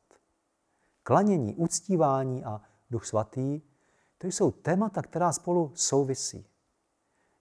Klanění, 1.03 1.55
uctívání 1.55 2.45
a 2.45 2.61
Duch 2.91 3.07
Svatý, 3.07 3.61
to 4.19 4.27
jsou 4.27 4.51
témata, 4.51 5.03
která 5.03 5.33
spolu 5.33 5.73
souvisí. 5.75 6.52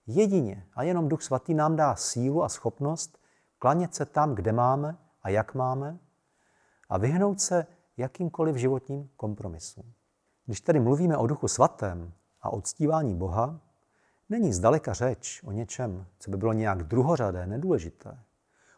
Jedině 0.07 0.65
a 0.75 0.83
jenom 0.83 1.09
Duch 1.09 1.21
Svatý 1.21 1.53
nám 1.53 1.75
dá 1.75 1.95
sílu 1.95 2.43
a 2.43 2.49
schopnost 2.49 3.17
klanět 3.59 3.95
se 3.95 4.05
tam, 4.05 4.35
kde 4.35 4.51
máme 4.51 4.97
a 5.23 5.29
jak 5.29 5.55
máme 5.55 5.97
a 6.89 6.97
vyhnout 6.97 7.41
se 7.41 7.67
jakýmkoliv 7.97 8.55
životním 8.55 9.09
kompromisům. 9.17 9.93
Když 10.45 10.61
tedy 10.61 10.79
mluvíme 10.79 11.17
o 11.17 11.27
Duchu 11.27 11.47
Svatém 11.47 12.13
a 12.41 12.49
o 12.49 12.61
ctívání 12.61 13.15
Boha, 13.15 13.59
není 14.29 14.53
zdaleka 14.53 14.93
řeč 14.93 15.43
o 15.43 15.51
něčem, 15.51 16.05
co 16.19 16.31
by 16.31 16.37
bylo 16.37 16.53
nějak 16.53 16.83
druhořadé, 16.83 17.47
nedůležité. 17.47 18.19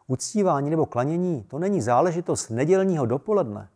Uctívání 0.06 0.70
nebo 0.70 0.86
klanění 0.86 1.42
to 1.42 1.58
není 1.58 1.82
záležitost 1.82 2.48
nedělního 2.48 3.06
dopoledne, 3.06 3.68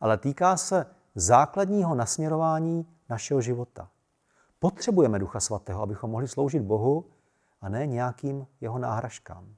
ale 0.00 0.18
týká 0.18 0.56
se 0.56 0.86
základního 1.14 1.94
nasměrování 1.94 2.86
našeho 3.08 3.40
života. 3.40 3.88
Potřebujeme 4.62 5.18
Ducha 5.18 5.40
Svatého, 5.40 5.82
abychom 5.82 6.10
mohli 6.10 6.28
sloužit 6.28 6.62
Bohu 6.62 7.10
a 7.60 7.68
ne 7.68 7.86
nějakým 7.86 8.46
jeho 8.60 8.78
náhražkám. 8.78 9.54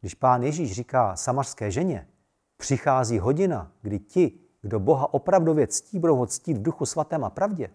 Když 0.00 0.14
pán 0.14 0.42
Ježíš 0.42 0.72
říká 0.72 1.16
samařské 1.16 1.70
ženě, 1.70 2.08
přichází 2.56 3.18
hodina, 3.18 3.72
kdy 3.82 3.98
ti, 3.98 4.40
kdo 4.62 4.80
Boha 4.80 5.14
opravdově 5.14 5.66
ctí, 5.66 5.98
budou 5.98 6.16
ho 6.16 6.26
ctít 6.26 6.58
v 6.58 6.62
duchu 6.62 6.86
svatém 6.86 7.24
a 7.24 7.30
pravdě. 7.30 7.70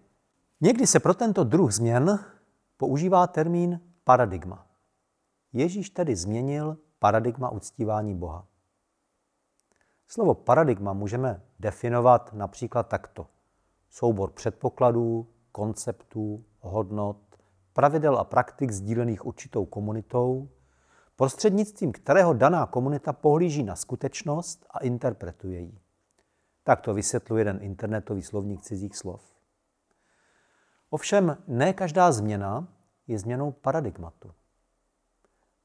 Někdy 0.60 0.86
se 0.86 1.00
pro 1.00 1.14
tento 1.14 1.44
druh 1.44 1.72
změn 1.72 2.18
používá 2.76 3.26
termín 3.26 3.80
paradigma. 4.04 4.66
Ježíš 5.52 5.90
tedy 5.90 6.16
změnil 6.16 6.78
paradigma 6.98 7.50
uctívání 7.50 8.14
Boha. 8.14 8.46
Slovo 10.08 10.34
paradigma 10.34 10.92
můžeme 10.92 11.42
definovat 11.58 12.32
například 12.32 12.88
takto. 12.88 13.26
Soubor 13.90 14.30
předpokladů, 14.30 15.26
konceptů, 15.56 16.44
hodnot, 16.60 17.16
pravidel 17.72 18.18
a 18.18 18.24
praktik 18.24 18.70
sdílených 18.70 19.26
určitou 19.26 19.64
komunitou, 19.64 20.48
prostřednictvím 21.16 21.92
kterého 21.92 22.34
daná 22.34 22.66
komunita 22.66 23.12
pohlíží 23.12 23.62
na 23.62 23.76
skutečnost 23.76 24.66
a 24.70 24.78
interpretuje 24.78 25.60
ji. 25.60 25.78
Tak 26.64 26.80
to 26.80 26.94
vysvětluje 26.94 27.40
jeden 27.40 27.58
internetový 27.62 28.22
slovník 28.22 28.62
cizích 28.62 28.96
slov. 28.96 29.22
Ovšem 30.90 31.36
ne 31.46 31.72
každá 31.72 32.12
změna 32.12 32.68
je 33.06 33.18
změnou 33.18 33.52
paradigmatu. 33.52 34.32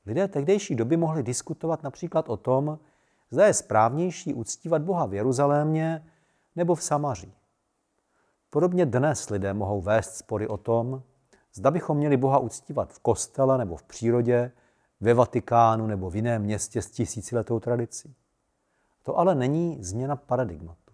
Lidé 0.06 0.28
tehdejší 0.28 0.76
doby 0.76 0.98
mohli 0.98 1.24
diskutovat 1.24 1.84
například 1.84 2.30
o 2.30 2.38
tom, 2.38 2.80
zda 3.32 3.48
je 3.48 3.54
správnější 3.54 4.34
uctívat 4.34 4.82
Boha 4.82 5.06
v 5.06 5.14
Jeruzalémě 5.14 6.12
nebo 6.56 6.76
v 6.76 6.84
Samaří. 6.84 7.41
Podobně 8.54 8.86
dnes 8.86 9.30
lidé 9.30 9.54
mohou 9.54 9.82
vést 9.82 10.16
spory 10.16 10.48
o 10.48 10.58
tom, 10.58 11.04
zda 11.54 11.72
bychom 11.72 11.98
měli 11.98 12.18
Boha 12.18 12.40
uctívat 12.40 12.94
v 12.94 13.00
kostele 13.00 13.58
nebo 13.58 13.76
v 13.76 13.84
přírodě, 13.84 14.52
ve 15.00 15.14
Vatikánu 15.14 15.88
nebo 15.88 16.10
v 16.10 16.16
jiném 16.16 16.42
městě 16.42 16.82
s 16.82 16.92
tisíciletou 16.92 17.60
tradicí. 17.60 18.16
To 19.04 19.18
ale 19.18 19.36
není 19.36 19.84
změna 19.84 20.16
paradigmatu. 20.16 20.94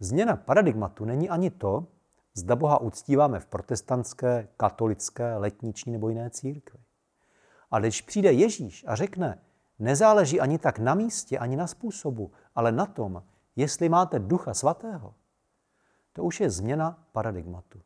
Změna 0.00 0.36
paradigmatu 0.36 1.04
není 1.04 1.30
ani 1.30 1.50
to, 1.50 1.86
zda 2.34 2.56
Boha 2.56 2.80
uctíváme 2.80 3.40
v 3.40 3.46
protestantské, 3.46 4.48
katolické, 4.56 5.36
letniční 5.36 5.92
nebo 5.92 6.08
jiné 6.08 6.30
církvi. 6.30 6.78
A 7.70 7.78
když 7.78 8.02
přijde 8.02 8.32
Ježíš 8.32 8.84
a 8.88 8.94
řekne, 8.94 9.38
nezáleží 9.78 10.40
ani 10.40 10.58
tak 10.58 10.78
na 10.78 10.94
místě, 10.94 11.38
ani 11.38 11.56
na 11.56 11.66
způsobu, 11.66 12.30
ale 12.54 12.72
na 12.72 12.86
tom, 12.86 13.22
jestli 13.56 13.88
máte 13.88 14.18
ducha 14.18 14.54
svatého, 14.54 15.14
to 16.12 16.24
už 16.24 16.40
je 16.40 16.50
změna 16.50 17.06
paradigmatu. 17.12 17.80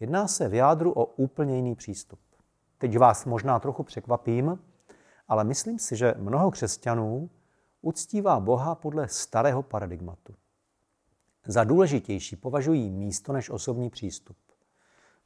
Jedná 0.00 0.28
se 0.28 0.48
v 0.48 0.54
jádru 0.54 0.92
o 0.92 1.04
úplně 1.04 1.56
jiný 1.56 1.74
přístup. 1.74 2.20
Teď 2.78 2.98
vás 2.98 3.24
možná 3.24 3.60
trochu 3.60 3.82
překvapím, 3.82 4.58
ale 5.28 5.44
myslím 5.44 5.78
si, 5.78 5.96
že 5.96 6.14
mnoho 6.18 6.50
křesťanů 6.50 7.30
uctívá 7.82 8.40
Boha 8.40 8.74
podle 8.74 9.08
starého 9.08 9.62
paradigmatu. 9.62 10.34
Za 11.46 11.64
důležitější 11.64 12.36
považují 12.36 12.90
místo 12.90 13.32
než 13.32 13.50
osobní 13.50 13.90
přístup. 13.90 14.36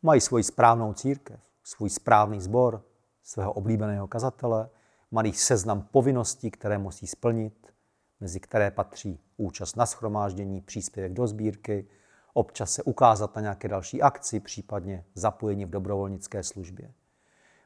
Mají 0.02 0.20
svoji 0.20 0.44
správnou 0.44 0.92
církev, 0.92 1.40
svůj 1.64 1.90
správný 1.90 2.40
sbor, 2.40 2.84
svého 3.22 3.52
oblíbeného 3.52 4.08
kazatele, 4.08 4.68
mají 5.10 5.32
seznam 5.32 5.82
povinností, 5.82 6.50
které 6.50 6.78
musí 6.78 7.06
splnit, 7.06 7.74
mezi 8.20 8.40
které 8.40 8.70
patří 8.70 9.20
účast 9.36 9.76
na 9.76 9.86
schromáždění, 9.86 10.60
příspěvek 10.60 11.12
do 11.12 11.26
sbírky, 11.26 11.88
občas 12.36 12.72
se 12.72 12.82
ukázat 12.82 13.36
na 13.36 13.42
nějaké 13.42 13.68
další 13.68 14.02
akci, 14.02 14.40
případně 14.40 15.04
zapojení 15.14 15.64
v 15.64 15.70
dobrovolnické 15.70 16.42
službě. 16.42 16.92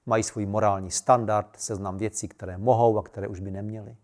Mají 0.06 0.22
svůj 0.22 0.46
morální 0.46 0.90
standard, 0.90 1.56
seznam 1.56 1.98
věcí, 1.98 2.28
které 2.28 2.59
mohou 2.59 2.98
a 2.98 3.02
které 3.02 3.28
už 3.28 3.40
by 3.40 3.50
neměly. 3.50 3.96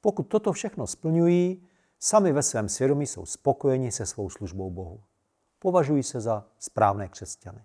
Pokud 0.00 0.22
toto 0.22 0.52
všechno 0.52 0.86
splňují, 0.86 1.66
sami 1.98 2.32
ve 2.32 2.42
svém 2.42 2.68
svědomí 2.68 3.06
jsou 3.06 3.26
spokojeni 3.26 3.92
se 3.92 4.06
svou 4.06 4.30
službou 4.30 4.70
Bohu. 4.70 5.00
Považují 5.58 6.02
se 6.02 6.20
za 6.20 6.44
správné 6.58 7.08
křesťany. 7.08 7.64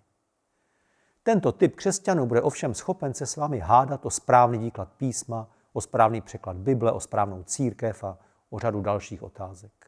Tento 1.22 1.52
typ 1.52 1.76
křesťanů 1.76 2.26
bude 2.26 2.42
ovšem 2.42 2.74
schopen 2.74 3.14
se 3.14 3.26
s 3.26 3.36
vámi 3.36 3.58
hádat 3.58 4.06
o 4.06 4.10
správný 4.10 4.58
výklad 4.58 4.88
písma, 4.96 5.48
o 5.72 5.80
správný 5.80 6.20
překlad 6.20 6.56
Bible, 6.56 6.92
o 6.92 7.00
správnou 7.00 7.42
církev 7.42 8.04
a 8.04 8.18
o 8.50 8.58
řadu 8.58 8.80
dalších 8.80 9.22
otázek. 9.22 9.79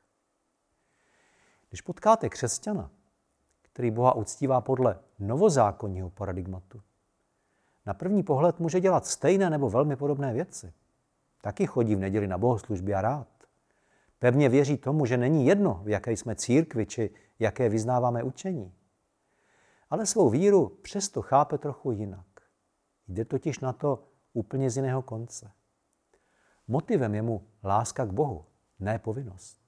Když 1.72 1.80
potkáte 1.80 2.28
křesťana, 2.28 2.90
který 3.62 3.90
Boha 3.90 4.14
uctívá 4.14 4.60
podle 4.60 4.98
novozákonního 5.18 6.10
paradigmatu, 6.10 6.82
na 7.86 7.94
první 7.94 8.22
pohled 8.22 8.60
může 8.60 8.80
dělat 8.80 9.06
stejné 9.06 9.50
nebo 9.50 9.70
velmi 9.70 9.96
podobné 9.96 10.32
věci. 10.32 10.72
Taky 11.40 11.66
chodí 11.66 11.94
v 11.94 11.98
neděli 11.98 12.26
na 12.26 12.38
bohoslužby 12.38 12.94
a 12.94 13.00
rád. 13.00 13.28
Pevně 14.18 14.48
věří 14.48 14.76
tomu, 14.76 15.06
že 15.06 15.16
není 15.16 15.46
jedno, 15.46 15.80
v 15.84 15.88
jaké 15.88 16.12
jsme 16.12 16.34
církvi 16.36 16.86
či 16.86 17.10
jaké 17.38 17.68
vyznáváme 17.68 18.22
učení. 18.22 18.72
Ale 19.90 20.06
svou 20.06 20.30
víru 20.30 20.68
přesto 20.68 21.22
chápe 21.22 21.58
trochu 21.58 21.92
jinak. 21.92 22.26
Jde 23.08 23.24
totiž 23.24 23.60
na 23.60 23.72
to 23.72 24.04
úplně 24.32 24.70
z 24.70 24.76
jiného 24.76 25.02
konce. 25.02 25.52
Motivem 26.68 27.14
je 27.14 27.22
mu 27.22 27.46
láska 27.64 28.06
k 28.06 28.12
Bohu, 28.12 28.44
ne 28.80 28.98
povinnost. 28.98 29.61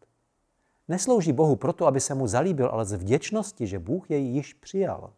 Neslouží 0.89 1.33
Bohu 1.33 1.57
proto, 1.57 1.87
aby 1.87 2.01
se 2.01 2.15
mu 2.15 2.27
zalíbil, 2.27 2.69
ale 2.69 2.85
z 2.85 2.93
vděčnosti, 2.93 3.67
že 3.67 3.79
Bůh 3.79 4.11
jej 4.11 4.25
již 4.25 4.55
přijal. 4.55 5.13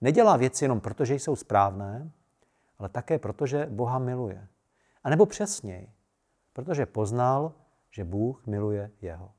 Nedělá 0.00 0.36
věci 0.36 0.64
jenom 0.64 0.80
proto, 0.80 1.04
že 1.04 1.14
jsou 1.14 1.36
správné, 1.36 2.10
ale 2.78 2.88
také 2.88 3.18
proto, 3.18 3.46
že 3.46 3.66
Boha 3.70 3.98
miluje. 3.98 4.48
A 5.04 5.10
nebo 5.10 5.26
přesněji, 5.26 5.90
protože 6.52 6.86
poznal, 6.86 7.52
že 7.90 8.04
Bůh 8.04 8.46
miluje 8.46 8.90
jeho. 9.00 9.32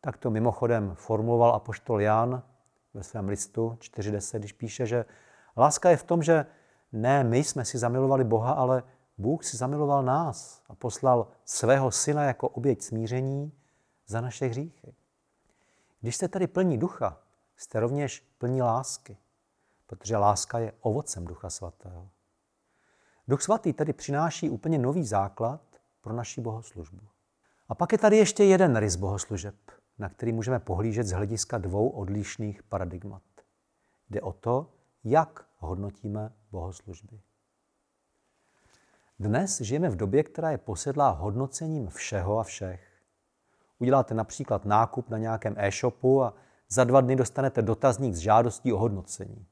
Tak 0.00 0.16
to 0.16 0.30
mimochodem 0.30 0.94
formuloval 0.94 1.54
apoštol 1.54 2.00
Jan 2.00 2.42
ve 2.94 3.02
svém 3.02 3.28
listu 3.28 3.76
4.10, 3.80 4.38
když 4.38 4.52
píše, 4.52 4.86
že 4.86 5.04
láska 5.56 5.90
je 5.90 5.96
v 5.96 6.04
tom, 6.04 6.22
že 6.22 6.46
ne 6.92 7.24
my 7.24 7.44
jsme 7.44 7.64
si 7.64 7.78
zamilovali 7.78 8.24
Boha, 8.24 8.52
ale 8.52 8.82
Bůh 9.18 9.44
si 9.44 9.56
zamiloval 9.56 10.02
nás 10.02 10.62
a 10.68 10.74
poslal 10.74 11.26
svého 11.44 11.90
syna 11.90 12.24
jako 12.24 12.48
oběť 12.48 12.82
smíření 12.82 13.52
za 14.12 14.20
naše 14.20 14.46
hříchy. 14.46 14.94
Když 16.00 16.16
jste 16.16 16.28
tady 16.28 16.46
plní 16.46 16.78
ducha, 16.78 17.18
jste 17.56 17.80
rovněž 17.80 18.20
plní 18.38 18.62
lásky, 18.62 19.16
protože 19.86 20.16
láska 20.16 20.58
je 20.58 20.72
ovocem 20.80 21.24
ducha 21.24 21.50
svatého. 21.50 22.10
Duch 23.28 23.42
svatý 23.42 23.72
tedy 23.72 23.92
přináší 23.92 24.50
úplně 24.50 24.78
nový 24.78 25.04
základ 25.04 25.60
pro 26.00 26.12
naši 26.12 26.40
bohoslužbu. 26.40 27.00
A 27.68 27.74
pak 27.74 27.92
je 27.92 27.98
tady 27.98 28.16
ještě 28.16 28.44
jeden 28.44 28.76
rys 28.76 28.96
bohoslužeb, 28.96 29.54
na 29.98 30.08
který 30.08 30.32
můžeme 30.32 30.58
pohlížet 30.58 31.06
z 31.06 31.12
hlediska 31.12 31.58
dvou 31.58 31.88
odlišných 31.88 32.62
paradigmat. 32.62 33.22
Jde 34.10 34.20
o 34.20 34.32
to, 34.32 34.72
jak 35.04 35.46
hodnotíme 35.58 36.32
bohoslužby. 36.50 37.20
Dnes 39.18 39.60
žijeme 39.60 39.90
v 39.90 39.96
době, 39.96 40.22
která 40.22 40.50
je 40.50 40.58
posedlá 40.58 41.10
hodnocením 41.10 41.88
všeho 41.88 42.38
a 42.38 42.42
všech. 42.42 42.91
Uděláte 43.78 44.14
například 44.14 44.64
nákup 44.64 45.10
na 45.10 45.18
nějakém 45.18 45.54
e-shopu 45.58 46.22
a 46.22 46.34
za 46.68 46.84
dva 46.84 47.00
dny 47.00 47.16
dostanete 47.16 47.62
dotazník 47.62 48.14
s 48.14 48.18
žádostí 48.18 48.72
o 48.72 48.78
hodnocení. 48.78 49.46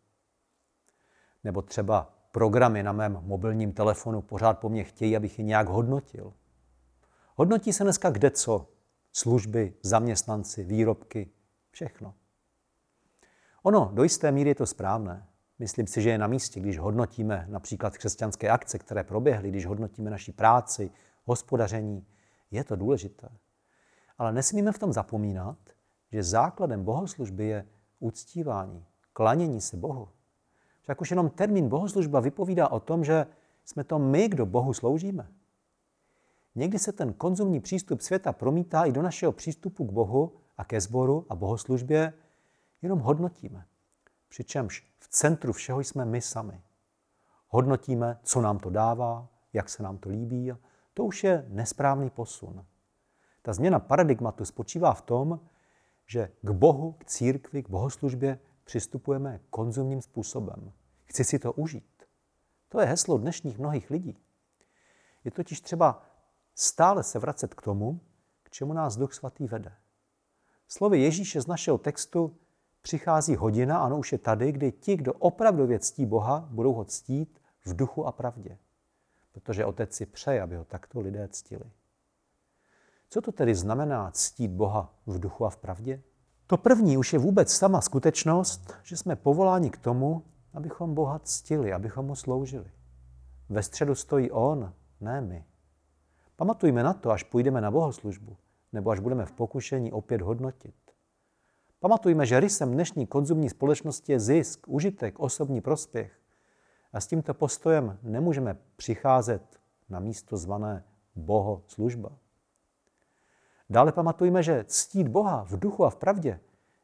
Nebo 1.45 1.63
třeba 1.63 2.15
programy 2.33 2.83
na 2.83 2.93
mém 2.93 3.19
mobilním 3.23 3.73
telefonu 3.73 4.23
pořád 4.23 4.59
po 4.59 4.69
mně 4.69 4.85
chtějí, 4.85 5.17
abych 5.17 5.39
je 5.39 5.45
nějak 5.45 5.69
hodnotil. 5.69 6.33
Hodnotí 7.35 7.73
se 7.73 7.85
dneska 7.85 8.11
kde 8.11 8.31
co. 8.31 8.69
Služby, 9.13 9.75
zaměstnanci, 9.83 10.65
výrobky, 10.65 11.31
všechno. 11.71 12.15
Ono, 13.63 13.91
do 13.95 14.03
jisté 14.03 14.33
míry 14.33 14.51
je 14.51 14.55
to 14.55 14.67
správné. 14.67 15.27
Myslím 15.59 15.87
si, 15.87 16.03
že 16.03 16.11
je 16.11 16.19
na 16.19 16.27
místě, 16.27 16.61
když 16.61 16.79
hodnotíme 16.79 17.47
například 17.49 17.99
křesťanské 17.99 18.51
akce, 18.51 18.79
které 18.79 19.05
proběhly, 19.05 19.49
když 19.49 19.67
hodnotíme 19.67 20.11
naši 20.11 20.33
práci, 20.33 20.91
hospodaření, 21.25 22.07
je 22.51 22.65
to 22.65 22.77
důležité. 22.77 23.29
Ale 24.21 24.33
nesmíme 24.33 24.73
v 24.73 24.79
tom 24.79 24.93
zapomínat, 24.93 25.59
že 26.13 26.23
základem 26.23 26.85
bohoslužby 26.85 27.47
je 27.47 27.67
uctívání, 28.01 28.87
klanění 29.13 29.61
se 29.61 29.77
Bohu. 29.77 30.09
Však 30.83 31.01
už 31.01 31.11
jenom 31.11 31.31
termín 31.31 31.69
bohoslužba 31.69 32.21
vypovídá 32.21 32.69
o 32.69 32.81
tom, 32.81 33.05
že 33.05 33.27
jsme 33.65 33.85
to 33.85 33.99
my, 33.99 34.29
kdo 34.29 34.47
Bohu 34.47 34.73
sloužíme. 34.73 35.29
Někdy 36.55 36.79
se 36.79 36.93
ten 36.93 37.13
konzumní 37.13 37.61
přístup 37.61 38.01
světa 38.01 38.33
promítá 38.33 38.85
i 38.85 38.93
do 38.93 39.03
našeho 39.03 39.33
přístupu 39.33 39.87
k 39.87 39.93
Bohu 39.93 40.33
a 40.57 40.65
ke 40.65 40.81
sboru 40.81 41.27
a 41.29 41.35
bohoslužbě, 41.35 42.13
jenom 42.83 42.99
hodnotíme. 42.99 43.65
Přičemž 44.29 44.87
v 44.99 45.09
centru 45.09 45.53
všeho 45.53 45.81
jsme 45.81 46.05
my 46.05 46.21
sami. 46.21 46.61
Hodnotíme, 47.49 48.19
co 48.23 48.41
nám 48.41 48.59
to 48.59 48.71
dává, 48.71 49.29
jak 49.53 49.69
se 49.69 49.83
nám 49.83 49.99
to 49.99 50.09
líbí. 50.09 50.53
To 50.95 51.05
už 51.05 51.25
je 51.25 51.47
nesprávný 51.49 52.11
posun. 52.11 52.65
Ta 53.43 53.53
změna 53.53 53.79
paradigmatu 53.79 54.45
spočívá 54.45 54.95
v 54.95 55.03
tom, 55.03 55.41
že 56.07 56.33
k 56.43 56.51
Bohu, 56.51 56.93
k 56.93 57.05
církvi, 57.05 57.63
k 57.63 57.69
bohoslužbě 57.69 58.39
přistupujeme 58.65 59.41
konzumním 59.51 60.03
způsobem. 60.03 60.73
Chci 61.05 61.25
si 61.25 61.39
to 61.39 61.53
užít. 61.53 62.05
To 62.69 62.81
je 62.81 62.87
heslo 62.87 63.19
dnešních 63.19 63.59
mnohých 63.59 63.91
lidí. 63.91 64.19
Je 65.25 65.31
totiž 65.31 65.61
třeba 65.61 66.03
stále 66.55 67.03
se 67.03 67.19
vracet 67.19 67.55
k 67.55 67.63
tomu, 67.63 68.01
k 68.43 68.51
čemu 68.51 68.73
nás 68.73 68.97
Duch 68.97 69.15
Svatý 69.15 69.47
vede. 69.47 69.73
Slovy 70.69 71.01
Ježíše 71.01 71.41
z 71.41 71.47
našeho 71.47 71.79
textu 71.79 72.37
přichází 72.83 73.37
hodina, 73.37 73.79
ano 73.79 73.99
už 73.99 74.13
je 74.13 74.19
tady, 74.19 74.53
kdy 74.53 74.73
ti, 74.73 74.97
kdo 74.97 75.13
opravdu 75.13 75.79
ctí 75.79 76.07
Boha, 76.07 76.49
budou 76.51 76.73
ho 76.73 76.85
ctít 76.85 77.41
v 77.65 77.77
duchu 77.77 78.07
a 78.07 78.13
pravdě. 78.13 78.59
Protože 79.33 79.65
Otec 79.65 79.95
si 79.95 80.07
přeje, 80.07 80.43
aby 80.43 80.57
ho 80.57 80.65
takto 80.65 81.01
lidé 81.01 81.29
ctili. 81.29 81.71
Co 83.13 83.21
to 83.21 83.33
tedy 83.33 83.55
znamená 83.55 84.11
ctít 84.11 84.51
Boha 84.51 84.95
v 85.07 85.19
duchu 85.19 85.47
a 85.47 85.51
v 85.51 85.57
pravdě? 85.57 86.03
To 86.47 86.57
první 86.57 86.97
už 86.97 87.13
je 87.13 87.19
vůbec 87.19 87.53
sama 87.53 87.81
skutečnost, 87.81 88.75
že 88.83 88.97
jsme 88.97 89.17
povoláni 89.17 89.71
k 89.71 89.79
tomu, 89.79 90.23
abychom 90.55 90.95
Boha 90.95 91.19
ctili, 91.19 91.73
abychom 91.73 92.07
mu 92.07 92.15
sloužili. 92.15 92.71
Ve 93.49 93.63
středu 93.63 93.95
stojí 93.95 94.31
On, 94.31 94.73
ne 95.01 95.21
my. 95.21 95.45
Pamatujme 96.37 96.83
na 96.83 96.93
to, 96.93 97.11
až 97.11 97.23
půjdeme 97.23 97.61
na 97.61 97.71
bohoslužbu, 97.71 98.37
nebo 98.73 98.91
až 98.91 99.01
budeme 99.01 99.27
v 99.27 99.33
pokušení 99.33 99.93
opět 99.93 100.23
hodnotit. 100.23 100.75
Pamatujme, 101.81 102.27
že 102.27 102.41
rysem 102.41 102.73
dnešní 102.73 103.07
konzumní 103.07 103.51
společnosti 103.51 104.13
je 104.13 104.21
zisk, 104.21 104.69
užitek, 104.69 105.21
osobní 105.21 105.61
prospěch. 105.61 106.21
A 106.93 107.01
s 107.01 107.07
tímto 107.07 107.35
postojem 107.35 107.99
nemůžeme 108.03 108.57
přicházet 108.77 109.61
na 109.89 110.01
místo 110.01 110.37
zvané 110.37 110.85
bohoslužba. 111.15 112.11
Dále 113.71 113.93
pamatujme, 113.93 114.43
že 114.43 114.65
ctít 114.65 115.09
Boha 115.09 115.45
v 115.45 115.59
duchu 115.59 115.85
a 115.85 115.91
v 115.91 115.97
pravdě 115.97 116.41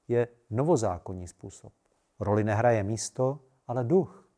je 0.09 0.29
novozákonní 0.51 1.29
způsob. 1.29 1.73
Roli 2.21 2.45
nehraje 2.45 2.83
místo, 2.83 3.41
ale 3.67 3.85
duch. 3.85 4.29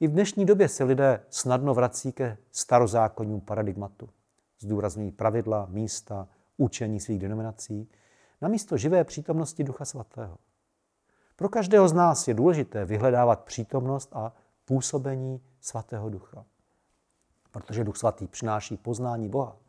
I 0.00 0.08
v 0.08 0.10
dnešní 0.10 0.44
době 0.44 0.68
se 0.68 0.84
lidé 0.84 1.24
snadno 1.30 1.74
vrací 1.74 2.12
ke 2.12 2.38
starozákonnímu 2.52 3.40
paradigmatu. 3.40 4.08
Zdůrazňují 4.60 5.12
pravidla, 5.12 5.66
místa, 5.70 6.28
učení 6.56 7.00
svých 7.00 7.18
denominací, 7.18 7.90
na 8.40 8.48
místo 8.48 8.76
živé 8.76 9.04
přítomnosti 9.04 9.64
Ducha 9.64 9.84
Svatého. 9.84 10.38
Pro 11.36 11.48
každého 11.48 11.88
z 11.88 11.92
nás 11.92 12.28
je 12.28 12.34
důležité 12.34 12.84
vyhledávat 12.84 13.44
přítomnost 13.44 14.10
a 14.12 14.32
působení 14.64 15.42
Svatého 15.60 16.10
Ducha. 16.10 16.44
Protože 17.50 17.84
Duch 17.84 17.96
Svatý 17.96 18.26
přináší 18.26 18.76
poznání 18.76 19.28
Boha. 19.28 19.63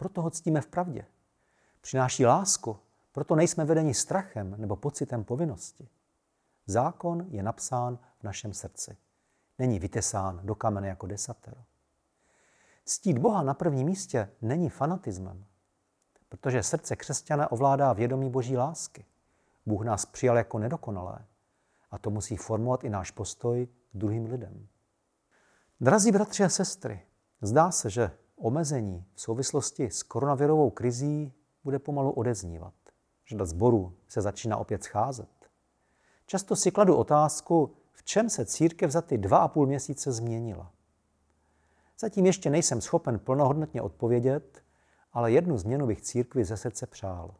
Proto 0.00 0.22
ho 0.22 0.30
ctíme 0.30 0.60
v 0.60 0.66
pravdě. 0.66 1.06
Přináší 1.80 2.26
lásku, 2.26 2.78
proto 3.12 3.36
nejsme 3.36 3.64
vedeni 3.64 3.94
strachem 3.94 4.54
nebo 4.58 4.76
pocitem 4.76 5.24
povinnosti. 5.24 5.88
Zákon 6.66 7.26
je 7.28 7.42
napsán 7.42 7.98
v 8.20 8.22
našem 8.22 8.54
srdci. 8.54 8.96
Není 9.58 9.78
vytesán 9.78 10.40
do 10.42 10.54
kamene 10.54 10.88
jako 10.88 11.06
desatero. 11.06 11.56
Ctít 12.84 13.18
Boha 13.18 13.42
na 13.42 13.54
prvním 13.54 13.86
místě 13.86 14.30
není 14.42 14.68
fanatismem, 14.68 15.44
protože 16.28 16.62
srdce 16.62 16.96
křesťana 16.96 17.52
ovládá 17.52 17.92
vědomí 17.92 18.30
boží 18.30 18.56
lásky. 18.56 19.04
Bůh 19.66 19.84
nás 19.84 20.06
přijal 20.06 20.36
jako 20.36 20.58
nedokonalé 20.58 21.18
a 21.90 21.98
to 21.98 22.10
musí 22.10 22.36
formovat 22.36 22.84
i 22.84 22.90
náš 22.90 23.10
postoj 23.10 23.66
k 23.66 23.96
druhým 23.96 24.30
lidem. 24.30 24.68
Drazí 25.80 26.12
bratři 26.12 26.44
a 26.44 26.48
sestry, 26.48 27.06
zdá 27.42 27.70
se, 27.70 27.90
že 27.90 28.10
omezení 28.40 29.04
v 29.14 29.20
souvislosti 29.20 29.90
s 29.90 30.02
koronavirovou 30.02 30.70
krizí 30.70 31.32
bude 31.64 31.78
pomalu 31.78 32.10
odeznívat. 32.10 32.74
Řada 33.28 33.44
zborů 33.44 33.96
se 34.08 34.20
začíná 34.20 34.56
opět 34.56 34.84
scházet. 34.84 35.28
Často 36.26 36.56
si 36.56 36.70
kladu 36.70 36.96
otázku, 36.96 37.76
v 37.92 38.02
čem 38.02 38.30
se 38.30 38.46
církev 38.46 38.90
za 38.90 39.02
ty 39.02 39.18
dva 39.18 39.38
a 39.38 39.48
půl 39.48 39.66
měsíce 39.66 40.12
změnila. 40.12 40.72
Zatím 41.98 42.26
ještě 42.26 42.50
nejsem 42.50 42.80
schopen 42.80 43.18
plnohodnotně 43.18 43.82
odpovědět, 43.82 44.62
ale 45.12 45.32
jednu 45.32 45.58
změnu 45.58 45.86
bych 45.86 46.02
církvi 46.02 46.44
ze 46.44 46.56
srdce 46.56 46.86
přál. 46.86 47.34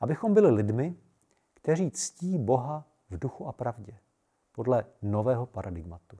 Abychom 0.00 0.34
byli 0.34 0.50
lidmi, 0.50 0.96
kteří 1.54 1.90
ctí 1.90 2.38
Boha 2.38 2.84
v 3.10 3.18
duchu 3.18 3.46
a 3.46 3.52
pravdě, 3.52 3.98
podle 4.52 4.84
nového 5.02 5.46
paradigmatu. 5.46 6.16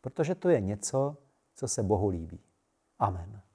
Protože 0.00 0.34
to 0.34 0.48
je 0.48 0.60
něco, 0.60 1.16
co 1.54 1.68
se 1.68 1.82
Bohu 1.82 2.08
líbí. 2.08 2.40
Amen. 3.00 3.49